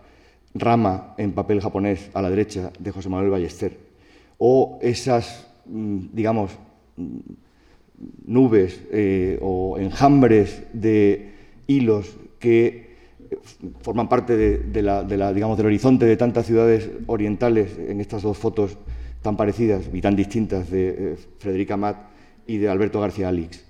rama 0.52 1.14
en 1.16 1.32
papel 1.32 1.62
japonés 1.62 2.10
a 2.12 2.20
la 2.20 2.28
derecha 2.28 2.70
de 2.78 2.90
José 2.90 3.08
Manuel 3.08 3.30
Ballester, 3.30 3.78
o 4.36 4.78
esas, 4.82 5.48
mm, 5.64 6.08
digamos, 6.12 6.50
mm, 6.96 7.18
nubes 8.26 8.82
eh, 8.92 9.38
o 9.40 9.78
enjambres 9.78 10.62
de 10.74 11.32
hilos 11.66 12.16
que 12.38 12.89
forman 13.82 14.08
parte 14.08 14.36
de, 14.36 14.82
la, 14.82 15.04
digamos, 15.32 15.56
del 15.56 15.66
horizonte 15.66 16.06
de 16.06 16.16
tantas 16.16 16.46
ciudades 16.46 16.90
orientales 17.06 17.78
en 17.78 18.00
estas 18.00 18.22
dos 18.22 18.36
fotos 18.36 18.76
tan 19.22 19.36
parecidas 19.36 19.84
y 19.92 20.00
tan 20.00 20.16
distintas 20.16 20.70
de 20.70 20.88
eh, 20.88 21.16
Frederica 21.38 21.76
Matt 21.76 21.96
y 22.46 22.58
de 22.58 22.68
Alberto 22.68 23.00
García 23.00 23.28
Alix. 23.28 23.64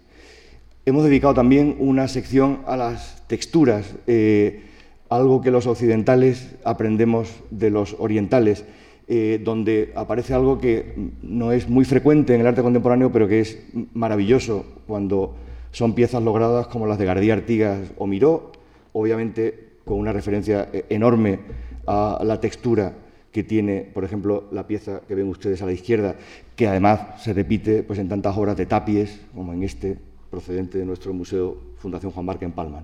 Hemos 0.86 1.04
dedicado 1.04 1.34
también 1.34 1.76
una 1.78 2.08
sección 2.08 2.60
a 2.66 2.76
las 2.76 3.26
texturas. 3.26 3.94
Eh, 4.06 4.62
algo 5.10 5.42
que 5.42 5.50
los 5.50 5.66
occidentales 5.66 6.54
aprendemos 6.64 7.28
de 7.50 7.70
los 7.70 7.96
orientales, 7.98 8.64
eh, 9.08 9.40
donde 9.42 9.92
aparece 9.96 10.34
algo 10.34 10.58
que 10.58 10.94
no 11.20 11.50
es 11.50 11.68
muy 11.68 11.84
frecuente 11.84 12.34
en 12.34 12.40
el 12.40 12.46
arte 12.46 12.62
contemporáneo, 12.62 13.10
pero 13.10 13.26
que 13.26 13.40
es 13.40 13.58
maravilloso 13.92 14.64
cuando 14.86 15.34
son 15.72 15.94
piezas 15.94 16.22
logradas 16.22 16.68
como 16.68 16.86
las 16.86 16.98
de 16.98 17.06
Gardía 17.06 17.34
Artigas 17.34 17.92
o 17.98 18.06
Miró, 18.06 18.52
obviamente 18.92 19.70
con 19.84 19.98
una 19.98 20.12
referencia 20.12 20.68
eh, 20.72 20.84
enorme 20.88 21.40
a 21.86 22.20
la 22.24 22.40
textura 22.40 22.94
que 23.32 23.44
tiene, 23.44 23.82
por 23.82 24.04
ejemplo, 24.04 24.48
la 24.50 24.66
pieza 24.66 25.02
que 25.06 25.14
ven 25.14 25.28
ustedes 25.28 25.62
a 25.62 25.66
la 25.66 25.72
izquierda, 25.72 26.16
que 26.56 26.66
además 26.66 27.22
se 27.22 27.32
repite 27.32 27.82
pues, 27.82 27.98
en 27.98 28.08
tantas 28.08 28.36
obras 28.36 28.56
de 28.56 28.66
tapies 28.66 29.20
como 29.34 29.52
en 29.52 29.62
este, 29.62 29.96
procedente 30.30 30.78
de 30.78 30.84
nuestro 30.84 31.12
Museo 31.12 31.56
Fundación 31.76 32.12
Juan 32.12 32.26
Marca 32.26 32.44
en 32.44 32.52
Palma. 32.52 32.82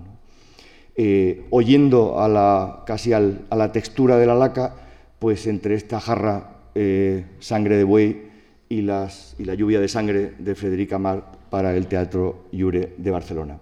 Eh, 0.95 1.45
oyendo 1.51 2.19
a 2.19 2.27
la, 2.27 2.83
casi 2.85 3.13
a 3.13 3.19
la 3.19 3.71
textura 3.71 4.17
de 4.17 4.25
la 4.25 4.35
laca, 4.35 4.75
pues 5.19 5.47
entre 5.47 5.75
esta 5.75 5.99
jarra 5.99 6.57
eh, 6.75 7.25
sangre 7.39 7.77
de 7.77 7.83
buey 7.83 8.29
y, 8.69 8.81
las, 8.81 9.35
y, 9.37 9.45
la 9.45 9.53
lluvia 9.53 9.79
de 9.79 9.87
sangre 9.87 10.33
de 10.37 10.55
Federica 10.55 10.97
Mar 10.97 11.31
para 11.49 11.75
el 11.75 11.87
Teatro 11.87 12.45
Llure 12.51 12.93
de 12.97 13.11
Barcelona. 13.11 13.59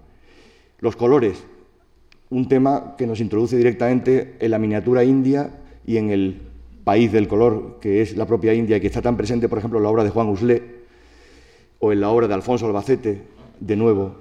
Los 0.79 0.95
colores, 0.95 1.43
un 2.35 2.49
tema 2.49 2.95
que 2.97 3.07
nos 3.07 3.21
introduce 3.21 3.55
directamente 3.55 4.35
en 4.41 4.51
la 4.51 4.59
miniatura 4.59 5.05
india 5.05 5.51
y 5.87 5.95
en 5.95 6.09
el 6.09 6.41
país 6.83 7.09
del 7.13 7.29
color, 7.29 7.79
que 7.79 8.01
es 8.01 8.17
la 8.17 8.27
propia 8.27 8.53
India, 8.53 8.77
que 8.81 8.87
está 8.87 9.01
tan 9.01 9.15
presente, 9.15 9.47
por 9.47 9.57
ejemplo, 9.57 9.79
en 9.79 9.83
la 9.83 9.89
obra 9.89 10.03
de 10.03 10.09
Juan 10.09 10.27
Uslé 10.27 10.61
o 11.79 11.93
en 11.93 12.01
la 12.01 12.09
obra 12.09 12.27
de 12.27 12.33
Alfonso 12.33 12.65
Albacete, 12.65 13.21
de 13.57 13.75
nuevo. 13.77 14.17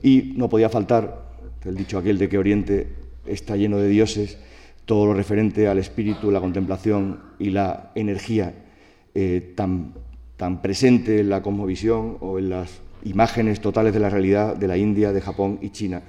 Y 0.00 0.34
no 0.36 0.48
podía 0.48 0.68
faltar 0.68 1.26
el 1.64 1.74
dicho 1.74 1.98
aquel 1.98 2.18
de 2.18 2.28
que 2.28 2.38
Oriente 2.38 2.86
está 3.26 3.56
lleno 3.56 3.78
de 3.78 3.88
dioses, 3.88 4.38
todo 4.84 5.06
lo 5.06 5.14
referente 5.14 5.66
al 5.66 5.78
espíritu, 5.78 6.30
la 6.30 6.40
contemplación 6.40 7.18
y 7.40 7.50
la 7.50 7.90
energía 7.96 8.54
eh, 9.12 9.54
tan, 9.56 9.92
tan 10.36 10.62
presente 10.62 11.18
en 11.18 11.30
la 11.30 11.42
cosmovisión 11.42 12.18
o 12.20 12.38
en 12.38 12.50
las 12.50 12.80
imágenes 13.02 13.60
totales 13.60 13.92
de 13.92 13.98
la 13.98 14.08
realidad 14.08 14.54
de 14.54 14.68
la 14.68 14.76
India, 14.76 15.12
de 15.12 15.20
Japón 15.20 15.58
y 15.60 15.70
China. 15.70 16.02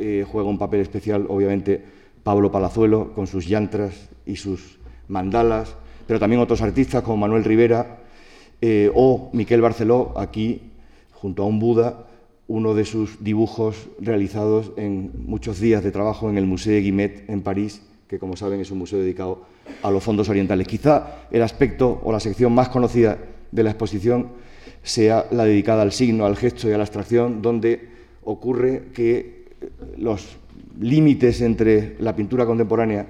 Eh, 0.00 0.24
juega 0.26 0.48
un 0.48 0.58
papel 0.58 0.80
especial, 0.80 1.26
obviamente, 1.28 1.82
Pablo 2.22 2.50
Palazuelo 2.50 3.12
con 3.14 3.26
sus 3.26 3.46
yantras 3.46 4.08
y 4.26 4.36
sus 4.36 4.78
mandalas, 5.08 5.74
pero 6.06 6.18
también 6.18 6.40
otros 6.40 6.62
artistas 6.62 7.02
como 7.02 7.18
Manuel 7.18 7.44
Rivera 7.44 7.98
eh, 8.60 8.90
o 8.94 9.30
Miquel 9.32 9.60
Barceló, 9.60 10.14
aquí 10.16 10.62
junto 11.12 11.42
a 11.42 11.46
un 11.46 11.58
Buda, 11.58 12.06
uno 12.48 12.74
de 12.74 12.84
sus 12.84 13.22
dibujos 13.22 13.88
realizados 14.00 14.72
en 14.76 15.12
muchos 15.26 15.60
días 15.60 15.84
de 15.84 15.92
trabajo 15.92 16.30
en 16.30 16.36
el 16.36 16.46
Museo 16.46 16.80
Guimet 16.80 17.28
en 17.28 17.42
París, 17.42 17.82
que 18.08 18.18
como 18.18 18.36
saben 18.36 18.60
es 18.60 18.70
un 18.70 18.78
museo 18.78 18.98
dedicado 18.98 19.44
a 19.82 19.90
los 19.90 20.02
fondos 20.02 20.28
orientales. 20.28 20.66
Quizá 20.66 21.26
el 21.30 21.42
aspecto 21.42 22.00
o 22.02 22.10
la 22.10 22.18
sección 22.20 22.52
más 22.52 22.68
conocida 22.68 23.18
de 23.52 23.62
la 23.62 23.70
exposición 23.70 24.28
sea 24.82 25.26
la 25.30 25.44
dedicada 25.44 25.82
al 25.82 25.92
signo, 25.92 26.26
al 26.26 26.36
gesto 26.36 26.68
y 26.68 26.72
a 26.72 26.76
la 26.76 26.82
abstracción, 26.82 27.40
donde 27.40 27.88
ocurre 28.24 28.88
que 28.94 29.39
los 30.00 30.36
límites 30.80 31.40
entre 31.40 31.96
la 32.00 32.16
pintura 32.16 32.46
contemporánea 32.46 33.06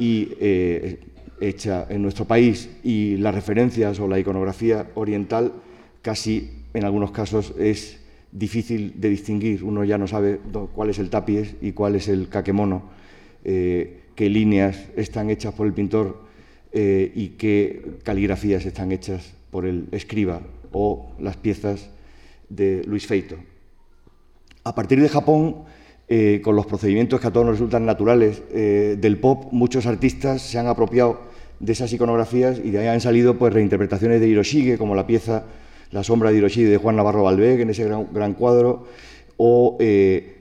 eh, 0.00 0.98
hecha 1.40 1.86
en 1.88 2.02
nuestro 2.02 2.24
país 2.24 2.70
y 2.82 3.16
las 3.16 3.34
referencias 3.34 3.98
o 4.00 4.08
la 4.08 4.18
iconografía 4.18 4.88
oriental 4.94 5.52
casi 6.00 6.50
en 6.74 6.84
algunos 6.84 7.10
casos 7.10 7.54
es 7.58 8.00
difícil 8.30 8.94
de 9.00 9.10
distinguir. 9.10 9.62
Uno 9.62 9.84
ya 9.84 9.98
no 9.98 10.06
sabe 10.06 10.40
cuál 10.74 10.90
es 10.90 10.98
el 10.98 11.10
tapies 11.10 11.54
y 11.60 11.72
cuál 11.72 11.96
es 11.96 12.08
el 12.08 12.28
caquemono, 12.28 12.90
eh, 13.44 14.00
qué 14.14 14.30
líneas 14.30 14.88
están 14.96 15.30
hechas 15.30 15.52
por 15.54 15.66
el 15.66 15.72
pintor 15.72 16.22
eh, 16.72 17.12
y 17.14 17.30
qué 17.30 17.98
caligrafías 18.02 18.64
están 18.64 18.92
hechas 18.92 19.34
por 19.50 19.66
el 19.66 19.88
escriba 19.92 20.40
o 20.72 21.12
las 21.18 21.36
piezas 21.36 21.90
de 22.48 22.82
Luis 22.86 23.06
Feito. 23.06 23.36
A 24.64 24.74
partir 24.74 25.00
de 25.00 25.08
Japón, 25.08 25.64
eh, 26.14 26.42
con 26.44 26.54
los 26.56 26.66
procedimientos 26.66 27.22
que 27.22 27.26
a 27.26 27.30
todos 27.30 27.46
nos 27.46 27.54
resultan 27.54 27.86
naturales 27.86 28.42
del 28.52 29.16
pop, 29.16 29.46
muchos 29.50 29.86
artistas 29.86 30.42
se 30.42 30.58
han 30.58 30.66
apropiado 30.66 31.20
de 31.58 31.72
esas 31.72 31.90
iconografías 31.90 32.60
y 32.62 32.70
de 32.70 32.80
ahí 32.80 32.88
han 32.88 33.00
salido 33.00 33.38
pues, 33.38 33.54
reinterpretaciones 33.54 34.20
de 34.20 34.28
Hiroshige, 34.28 34.76
como 34.76 34.94
la 34.94 35.06
pieza 35.06 35.44
la 35.90 36.04
sombra 36.04 36.30
de 36.30 36.36
Hiroshima 36.36 36.68
de 36.68 36.76
Juan 36.76 36.96
Navarro 36.96 37.22
Balbec 37.22 37.60
en 37.60 37.70
ese 37.70 37.84
gran, 37.84 38.34
cuadro, 38.34 38.84
o 39.38 39.78
eh, 39.80 40.36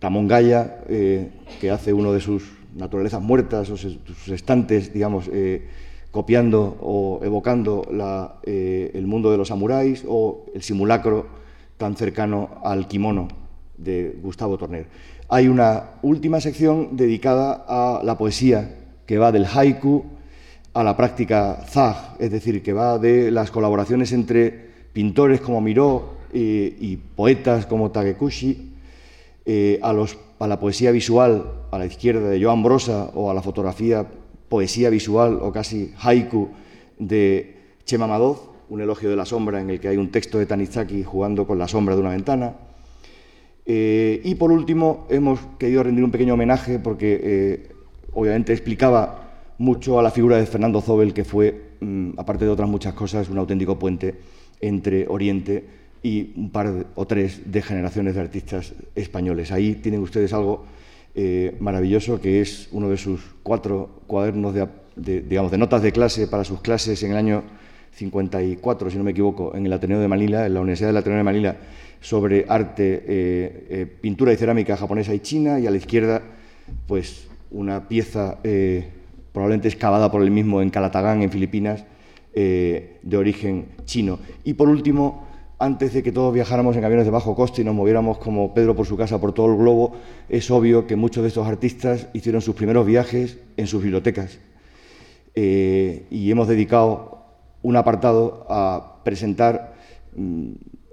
Ramón 0.00 0.26
Gaya, 0.26 0.78
eh, 0.88 1.30
que 1.60 1.70
hace 1.70 1.92
uno 1.92 2.12
de 2.12 2.20
sus 2.20 2.42
naturalezas 2.74 3.22
muertas 3.22 3.70
o 3.70 3.76
sus, 3.76 3.98
estantes, 4.26 4.92
digamos, 4.92 5.30
eh, 5.32 5.68
copiando 6.10 6.78
o 6.80 7.20
evocando 7.22 7.86
el 8.42 9.06
mundo 9.06 9.30
de 9.30 9.36
los 9.36 9.46
samuráis, 9.46 10.04
o 10.08 10.46
el 10.52 10.62
simulacro 10.62 11.28
tan 11.76 11.94
cercano 11.94 12.60
al 12.64 12.88
kimono 12.88 13.45
de 13.78 14.16
Gustavo 14.22 14.58
Torner. 14.58 14.86
Hay 15.28 15.48
una 15.48 15.90
última 16.02 16.40
sección 16.40 16.96
dedicada 16.96 17.64
a 17.66 18.02
la 18.04 18.16
poesía, 18.16 18.76
que 19.06 19.18
va 19.18 19.32
del 19.32 19.46
haiku 19.46 20.04
a 20.74 20.84
la 20.84 20.96
práctica 20.96 21.64
zag, 21.68 22.16
es 22.18 22.30
decir, 22.30 22.62
que 22.62 22.72
va 22.72 22.98
de 22.98 23.30
las 23.30 23.50
colaboraciones 23.50 24.12
entre 24.12 24.66
pintores 24.92 25.40
como 25.40 25.60
Miró 25.60 26.16
y, 26.32 26.96
poetas 26.96 27.66
como 27.66 27.90
Takekushi, 27.90 28.72
eh, 29.46 29.80
a, 29.82 29.94
a, 30.38 30.46
la 30.46 30.60
poesía 30.60 30.90
visual 30.90 31.44
a 31.70 31.78
la 31.78 31.86
izquierda 31.86 32.28
de 32.28 32.42
Joan 32.42 32.62
Brosa 32.62 33.10
o 33.14 33.30
a 33.30 33.34
la 33.34 33.42
fotografía 33.42 34.06
poesía 34.48 34.90
visual 34.90 35.38
o 35.40 35.52
casi 35.52 35.92
haiku 35.98 36.50
de 36.98 37.56
Chema 37.84 38.06
Madoz, 38.06 38.50
un 38.68 38.80
elogio 38.80 39.08
de 39.08 39.16
la 39.16 39.24
sombra 39.24 39.60
en 39.60 39.70
el 39.70 39.80
que 39.80 39.88
hay 39.88 39.96
un 39.96 40.10
texto 40.10 40.38
de 40.38 40.46
Tanizaki 40.46 41.04
jugando 41.04 41.46
con 41.46 41.58
la 41.58 41.68
sombra 41.68 41.94
de 41.94 42.00
una 42.00 42.10
ventana. 42.10 42.54
Eh, 43.66 44.20
y 44.22 44.36
por 44.36 44.52
último, 44.52 45.06
hemos 45.10 45.40
querido 45.58 45.82
rendir 45.82 46.04
un 46.04 46.12
pequeño 46.12 46.34
homenaje 46.34 46.78
porque 46.78 47.20
eh, 47.22 47.68
obviamente 48.12 48.52
explicaba 48.52 49.54
mucho 49.58 49.98
a 49.98 50.02
la 50.02 50.10
figura 50.10 50.36
de 50.36 50.46
Fernando 50.46 50.80
Zobel, 50.80 51.12
que 51.12 51.24
fue, 51.24 51.72
mm, 51.80 52.10
aparte 52.16 52.44
de 52.44 52.50
otras 52.50 52.68
muchas 52.68 52.94
cosas, 52.94 53.28
un 53.28 53.38
auténtico 53.38 53.78
puente 53.78 54.14
entre 54.60 55.06
Oriente 55.08 55.64
y 56.02 56.32
un 56.36 56.50
par 56.50 56.86
o 56.94 57.06
tres 57.06 57.50
de 57.50 57.62
generaciones 57.62 58.14
de 58.14 58.20
artistas 58.20 58.74
españoles. 58.94 59.50
Ahí 59.50 59.74
tienen 59.74 60.00
ustedes 60.00 60.32
algo 60.32 60.64
eh, 61.14 61.56
maravilloso 61.60 62.20
que 62.20 62.40
es 62.40 62.68
uno 62.72 62.88
de 62.88 62.96
sus 62.96 63.20
cuatro 63.42 64.02
cuadernos 64.06 64.54
de, 64.54 65.22
digamos, 65.22 65.50
de 65.50 65.58
notas 65.58 65.82
de 65.82 65.90
clase 65.90 66.28
para 66.28 66.44
sus 66.44 66.60
clases 66.60 67.02
en 67.02 67.12
el 67.12 67.16
año 67.16 67.42
54, 67.96 68.90
si 68.90 68.98
no 68.98 69.04
me 69.04 69.12
equivoco, 69.12 69.54
en 69.54 69.66
el 69.66 69.72
Ateneo 69.72 69.98
de 70.00 70.08
Manila, 70.08 70.46
en 70.46 70.54
la 70.54 70.60
Universidad 70.60 70.90
del 70.90 70.98
Ateneo 70.98 71.18
de 71.18 71.24
Manila, 71.24 71.56
sobre 72.00 72.44
arte, 72.48 73.04
eh, 73.06 73.66
eh, 73.70 73.86
pintura 74.00 74.32
y 74.32 74.36
cerámica 74.36 74.76
japonesa 74.76 75.14
y 75.14 75.20
china, 75.20 75.58
y 75.58 75.66
a 75.66 75.70
la 75.70 75.78
izquierda, 75.78 76.22
pues 76.86 77.26
una 77.50 77.88
pieza 77.88 78.38
probablemente 79.32 79.68
excavada 79.68 80.10
por 80.10 80.22
él 80.22 80.30
mismo 80.30 80.60
en 80.60 80.70
Calatagán, 80.70 81.22
en 81.22 81.30
Filipinas, 81.30 81.84
de 82.34 83.16
origen 83.16 83.66
chino. 83.86 84.18
Y 84.44 84.54
por 84.54 84.68
último, 84.68 85.26
antes 85.58 85.94
de 85.94 86.02
que 86.02 86.12
todos 86.12 86.34
viajáramos 86.34 86.76
en 86.76 86.84
aviones 86.84 87.06
de 87.06 87.10
bajo 87.10 87.34
coste 87.34 87.62
y 87.62 87.64
nos 87.64 87.74
moviéramos 87.74 88.18
como 88.18 88.52
Pedro 88.52 88.76
por 88.76 88.86
su 88.86 88.96
casa 88.96 89.20
por 89.20 89.32
todo 89.32 89.46
el 89.46 89.56
globo, 89.56 89.96
es 90.28 90.50
obvio 90.50 90.86
que 90.86 90.96
muchos 90.96 91.22
de 91.22 91.28
estos 91.28 91.46
artistas 91.46 92.08
hicieron 92.12 92.42
sus 92.42 92.54
primeros 92.54 92.84
viajes 92.84 93.38
en 93.56 93.66
sus 93.66 93.82
bibliotecas. 93.82 94.38
Eh, 95.34 96.06
y 96.10 96.30
hemos 96.30 96.48
dedicado 96.48 97.15
un 97.62 97.76
apartado 97.76 98.46
a 98.48 99.00
presentar, 99.04 99.74
mm, 100.14 100.50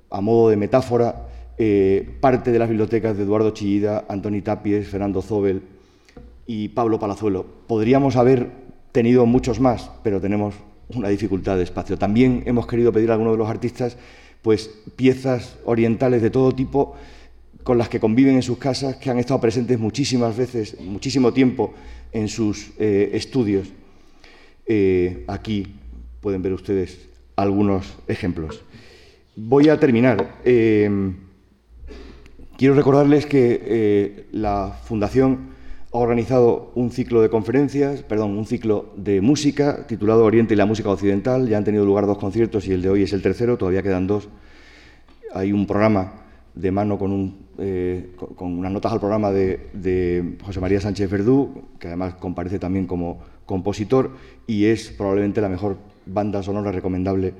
a 0.09 0.21
modo 0.21 0.49
de 0.49 0.57
metáfora, 0.57 1.27
eh, 1.57 2.17
parte 2.19 2.51
de 2.51 2.59
las 2.59 2.69
bibliotecas 2.69 3.15
de 3.15 3.23
Eduardo 3.23 3.51
Chillida, 3.51 4.05
Antoni 4.09 4.41
Tapies, 4.41 4.87
Fernando 4.87 5.21
Zobel 5.21 5.61
y 6.47 6.69
Pablo 6.69 6.99
Palazuelo. 6.99 7.45
Podríamos 7.67 8.15
haber 8.15 8.49
tenido 8.91 9.25
muchos 9.25 9.59
más, 9.59 9.91
pero 10.03 10.19
tenemos 10.19 10.55
una 10.95 11.09
dificultad 11.09 11.57
de 11.57 11.63
espacio. 11.63 11.97
También 11.97 12.43
hemos 12.45 12.67
querido 12.67 12.91
pedir 12.91 13.09
a 13.09 13.13
algunos 13.13 13.33
de 13.33 13.37
los 13.37 13.49
artistas 13.49 13.97
pues 14.41 14.69
piezas 14.95 15.57
orientales 15.65 16.21
de 16.21 16.29
todo 16.29 16.51
tipo 16.51 16.95
con 17.63 17.77
las 17.77 17.87
que 17.87 17.99
conviven 17.99 18.35
en 18.35 18.41
sus 18.41 18.57
casas, 18.57 18.97
que 18.97 19.09
han 19.09 19.17
estado 19.17 19.39
presentes 19.39 19.79
muchísimas 19.79 20.35
veces, 20.35 20.79
muchísimo 20.81 21.31
tiempo 21.31 21.73
en 22.11 22.27
sus 22.27 22.71
eh, 22.77 23.11
estudios. 23.13 23.69
Eh, 24.65 25.23
aquí 25.27 25.67
pueden 26.23 26.41
ver 26.41 26.53
ustedes 26.53 27.09
algunos 27.35 27.95
ejemplos. 28.07 28.63
Voy 29.35 29.69
a 29.69 29.79
terminar. 29.79 30.39
Eh, 30.45 30.89
quiero 32.57 32.73
recordarles 32.73 33.27
que 33.27 34.25
la 34.31 34.79
Fundación 34.85 35.53
ha 35.93 35.97
organizado 35.97 36.71
un 36.73 36.89
ciclo 36.89 37.21
de 37.21 37.29
conferencias, 37.29 38.01
perdón, 38.01 38.35
un 38.35 38.47
ciclo 38.47 38.93
de 38.95 39.21
música 39.21 39.85
titulado 39.85 40.25
Oriente 40.25 40.55
y 40.55 40.57
la 40.57 40.65
música 40.65 40.89
occidental. 40.89 41.47
Ya 41.47 41.57
han 41.57 41.63
tenido 41.63 41.85
lugar 41.85 42.07
dos 42.07 42.17
conciertos 42.17 42.67
y 42.67 42.71
el 42.71 42.81
de 42.81 42.89
hoy 42.89 43.03
es 43.03 43.13
el 43.13 43.21
tercero, 43.21 43.57
todavía 43.57 43.83
quedan 43.83 44.07
dos. 44.07 44.27
Hay 45.35 45.51
un 45.51 45.67
programa 45.67 46.23
de 46.55 46.71
mano 46.71 46.97
con, 46.97 47.11
un, 47.11 47.45
eh, 47.59 48.15
con 48.35 48.57
unas 48.57 48.71
notas 48.71 48.91
al 48.91 48.99
programa 48.99 49.31
de, 49.31 50.37
José 50.43 50.59
María 50.59 50.81
Sánchez 50.81 51.09
Verdú, 51.11 51.63
que 51.79 51.87
además 51.87 52.15
comparece 52.15 52.57
también 52.57 52.87
como 52.87 53.19
compositor 53.45 54.11
y 54.47 54.65
es 54.65 54.89
probablemente 54.89 55.41
la 55.41 55.49
mejor 55.49 55.77
banda 56.05 56.43
sonora 56.43 56.71
recomendable 56.71 57.33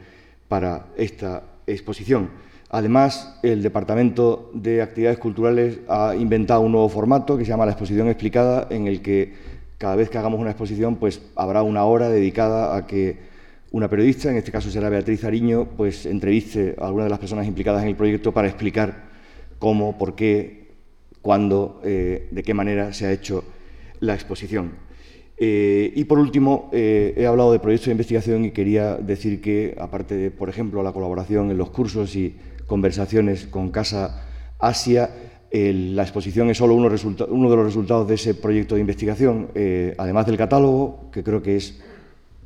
para 0.47 0.87
esta 0.97 1.43
exposición. 1.67 2.29
Además, 2.69 3.39
el 3.43 3.61
Departamento 3.61 4.49
de 4.53 4.81
Actividades 4.81 5.19
Culturales 5.19 5.79
ha 5.87 6.15
inventado 6.15 6.61
un 6.61 6.71
nuevo 6.71 6.89
formato 6.89 7.37
que 7.37 7.45
se 7.45 7.49
llama 7.49 7.65
la 7.65 7.73
exposición 7.73 8.07
explicada, 8.07 8.67
en 8.71 8.87
el 8.87 9.01
que 9.01 9.33
cada 9.77 9.95
vez 9.95 10.09
que 10.09 10.17
hagamos 10.17 10.39
una 10.39 10.51
exposición, 10.51 10.95
pues 10.95 11.21
habrá 11.35 11.61
una 11.61 11.83
hora 11.83 12.09
dedicada 12.09 12.75
a 12.75 12.87
que 12.87 13.19
una 13.71 13.89
periodista, 13.89 14.29
en 14.29 14.37
este 14.37 14.51
caso 14.51 14.71
será 14.71 14.89
Beatriz 14.89 15.23
Ariño, 15.23 15.65
pues 15.75 16.05
entreviste 16.05 16.75
a 16.79 16.85
alguna 16.85 17.03
de 17.05 17.09
las 17.09 17.19
personas 17.19 17.47
implicadas 17.47 17.83
en 17.83 17.89
el 17.89 17.95
proyecto 17.95 18.31
para 18.31 18.47
explicar 18.47 19.03
cómo, 19.59 19.97
por 19.97 20.15
qué, 20.15 20.71
cuándo, 21.21 21.81
eh, 21.83 22.27
de 22.31 22.43
qué 22.43 22.53
manera 22.53 22.93
se 22.93 23.05
ha 23.05 23.11
hecho 23.11 23.43
la 23.99 24.13
exposición. 24.13 24.71
Eh, 25.45 25.91
y 25.93 26.05
por 26.05 26.19
último, 26.19 26.69
eh, 26.71 27.15
he 27.17 27.25
hablado 27.25 27.51
de 27.51 27.59
proyectos 27.59 27.87
de 27.87 27.91
investigación 27.91 28.45
y 28.45 28.51
quería 28.51 28.95
decir 28.95 29.41
que, 29.41 29.75
aparte 29.77 30.15
de, 30.15 30.31
por 30.31 30.47
ejemplo, 30.47 30.81
la 30.81 30.93
colaboración 30.93 31.51
en 31.51 31.57
los 31.57 31.69
cursos 31.69 32.15
y 32.15 32.37
conversaciones 32.65 33.47
con 33.47 33.69
Casa 33.69 34.23
Asia. 34.57 35.09
la 35.51 36.01
exposición 36.01 36.49
es 36.49 36.57
solo 36.57 36.75
uno, 36.75 36.87
de 36.87 37.55
los 37.57 37.65
resultados 37.65 38.07
de 38.07 38.15
ese 38.15 38.35
proyecto 38.35 38.75
de 38.75 38.81
investigación, 38.81 39.49
eh, 39.53 39.93
además 39.97 40.27
del 40.27 40.37
catálogo, 40.37 41.11
que 41.11 41.25
creo 41.25 41.43
que 41.43 41.57
es 41.57 41.77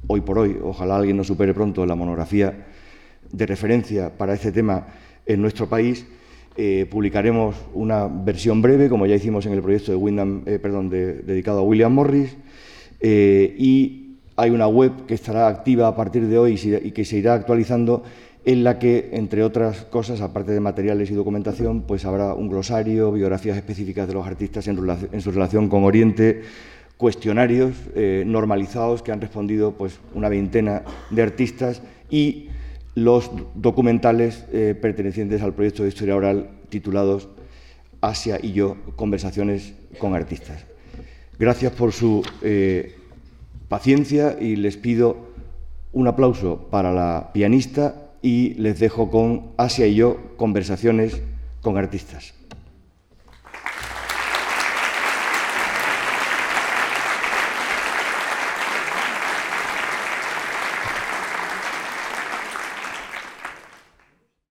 hoy 0.08 0.22
por 0.22 0.40
hoy, 0.40 0.58
ojalá 0.60 0.98
alguien 0.98 1.18
nos 1.18 1.28
supere 1.28 1.54
pronto, 1.54 1.86
la 1.86 1.94
monografía 1.94 2.66
de 3.32 3.46
referencia 3.46 4.10
para 4.18 4.34
este 4.34 4.52
tema 4.52 4.88
en 5.24 5.40
nuestro 5.40 5.70
país. 5.70 6.08
Publicaremos 6.90 7.56
una 7.76 8.08
versión 8.08 8.64
breve, 8.64 8.90
como 8.90 9.06
ya 9.06 9.14
hicimos 9.14 9.46
en 9.46 9.54
el 9.54 9.62
proyecto 9.62 9.92
de 9.92 9.98
Wyndham, 9.98 10.44
perdón, 10.60 10.90
dedicado 10.90 11.60
a 11.60 11.62
William 11.62 11.94
Morris, 11.94 12.36
y 13.02 14.18
hay 14.36 14.52
una 14.52 14.68
web 14.68 15.06
que 15.08 15.16
estará 15.16 15.48
activa 15.48 15.88
a 15.88 15.96
partir 15.96 16.28
de 16.28 16.38
hoy 16.38 16.60
y 16.84 16.92
que 16.92 17.06
se 17.06 17.18
irá 17.18 17.34
actualizando 17.34 18.04
en 18.48 18.64
la 18.64 18.80
que, 18.80 19.10
entre 19.12 19.44
otras 19.44 19.84
cosas, 19.84 20.22
aparte 20.22 20.54
de 20.54 20.62
materiales 20.62 21.12
y 21.12 21.14
documentación, 21.16 21.82
pues 21.82 22.06
habrá 22.06 22.34
un 22.34 22.48
glosario, 22.48 23.12
biografías 23.12 23.58
específicas 23.58 24.08
de 24.08 24.14
los 24.14 24.26
artistas 24.26 24.70
en, 24.70 25.22
su 25.22 25.32
relación 25.32 25.68
con 25.68 25.84
Oriente, 25.84 26.44
cuestionarios 26.96 27.76
eh, 27.94 28.24
normalizados 28.26 29.02
que 29.02 29.12
han 29.12 29.20
respondido 29.20 29.74
pues, 29.74 30.00
una 30.14 30.30
veintena 30.30 30.84
de 31.10 31.22
artistas 31.24 31.82
y 32.10 32.48
los 32.96 33.30
documentales 33.54 34.46
eh, 34.54 34.76
pertenecientes 34.82 35.42
al 35.42 35.54
proyecto 35.54 35.84
de 35.84 35.90
historia 35.90 36.16
oral 36.16 36.50
titulados 36.70 37.28
Asia 38.00 38.40
y 38.42 38.54
yo, 38.54 38.78
conversaciones 38.96 39.74
con 40.00 40.16
artistas. 40.16 40.67
Gracias 41.40 41.72
por 41.74 41.92
su 41.92 42.24
eh, 42.42 42.96
paciencia 43.68 44.38
y 44.40 44.56
les 44.56 44.78
pido 44.78 45.28
un 45.94 46.08
aplauso 46.08 46.68
para 46.72 46.92
la 46.92 47.32
pianista 47.34 48.12
y 48.22 48.56
les 48.56 48.80
dejo 48.80 49.12
con 49.12 49.52
Asia 49.58 49.86
y 49.88 49.96
yo 49.96 50.18
conversaciones 50.38 51.22
con 51.62 51.78
artistas. 51.78 52.37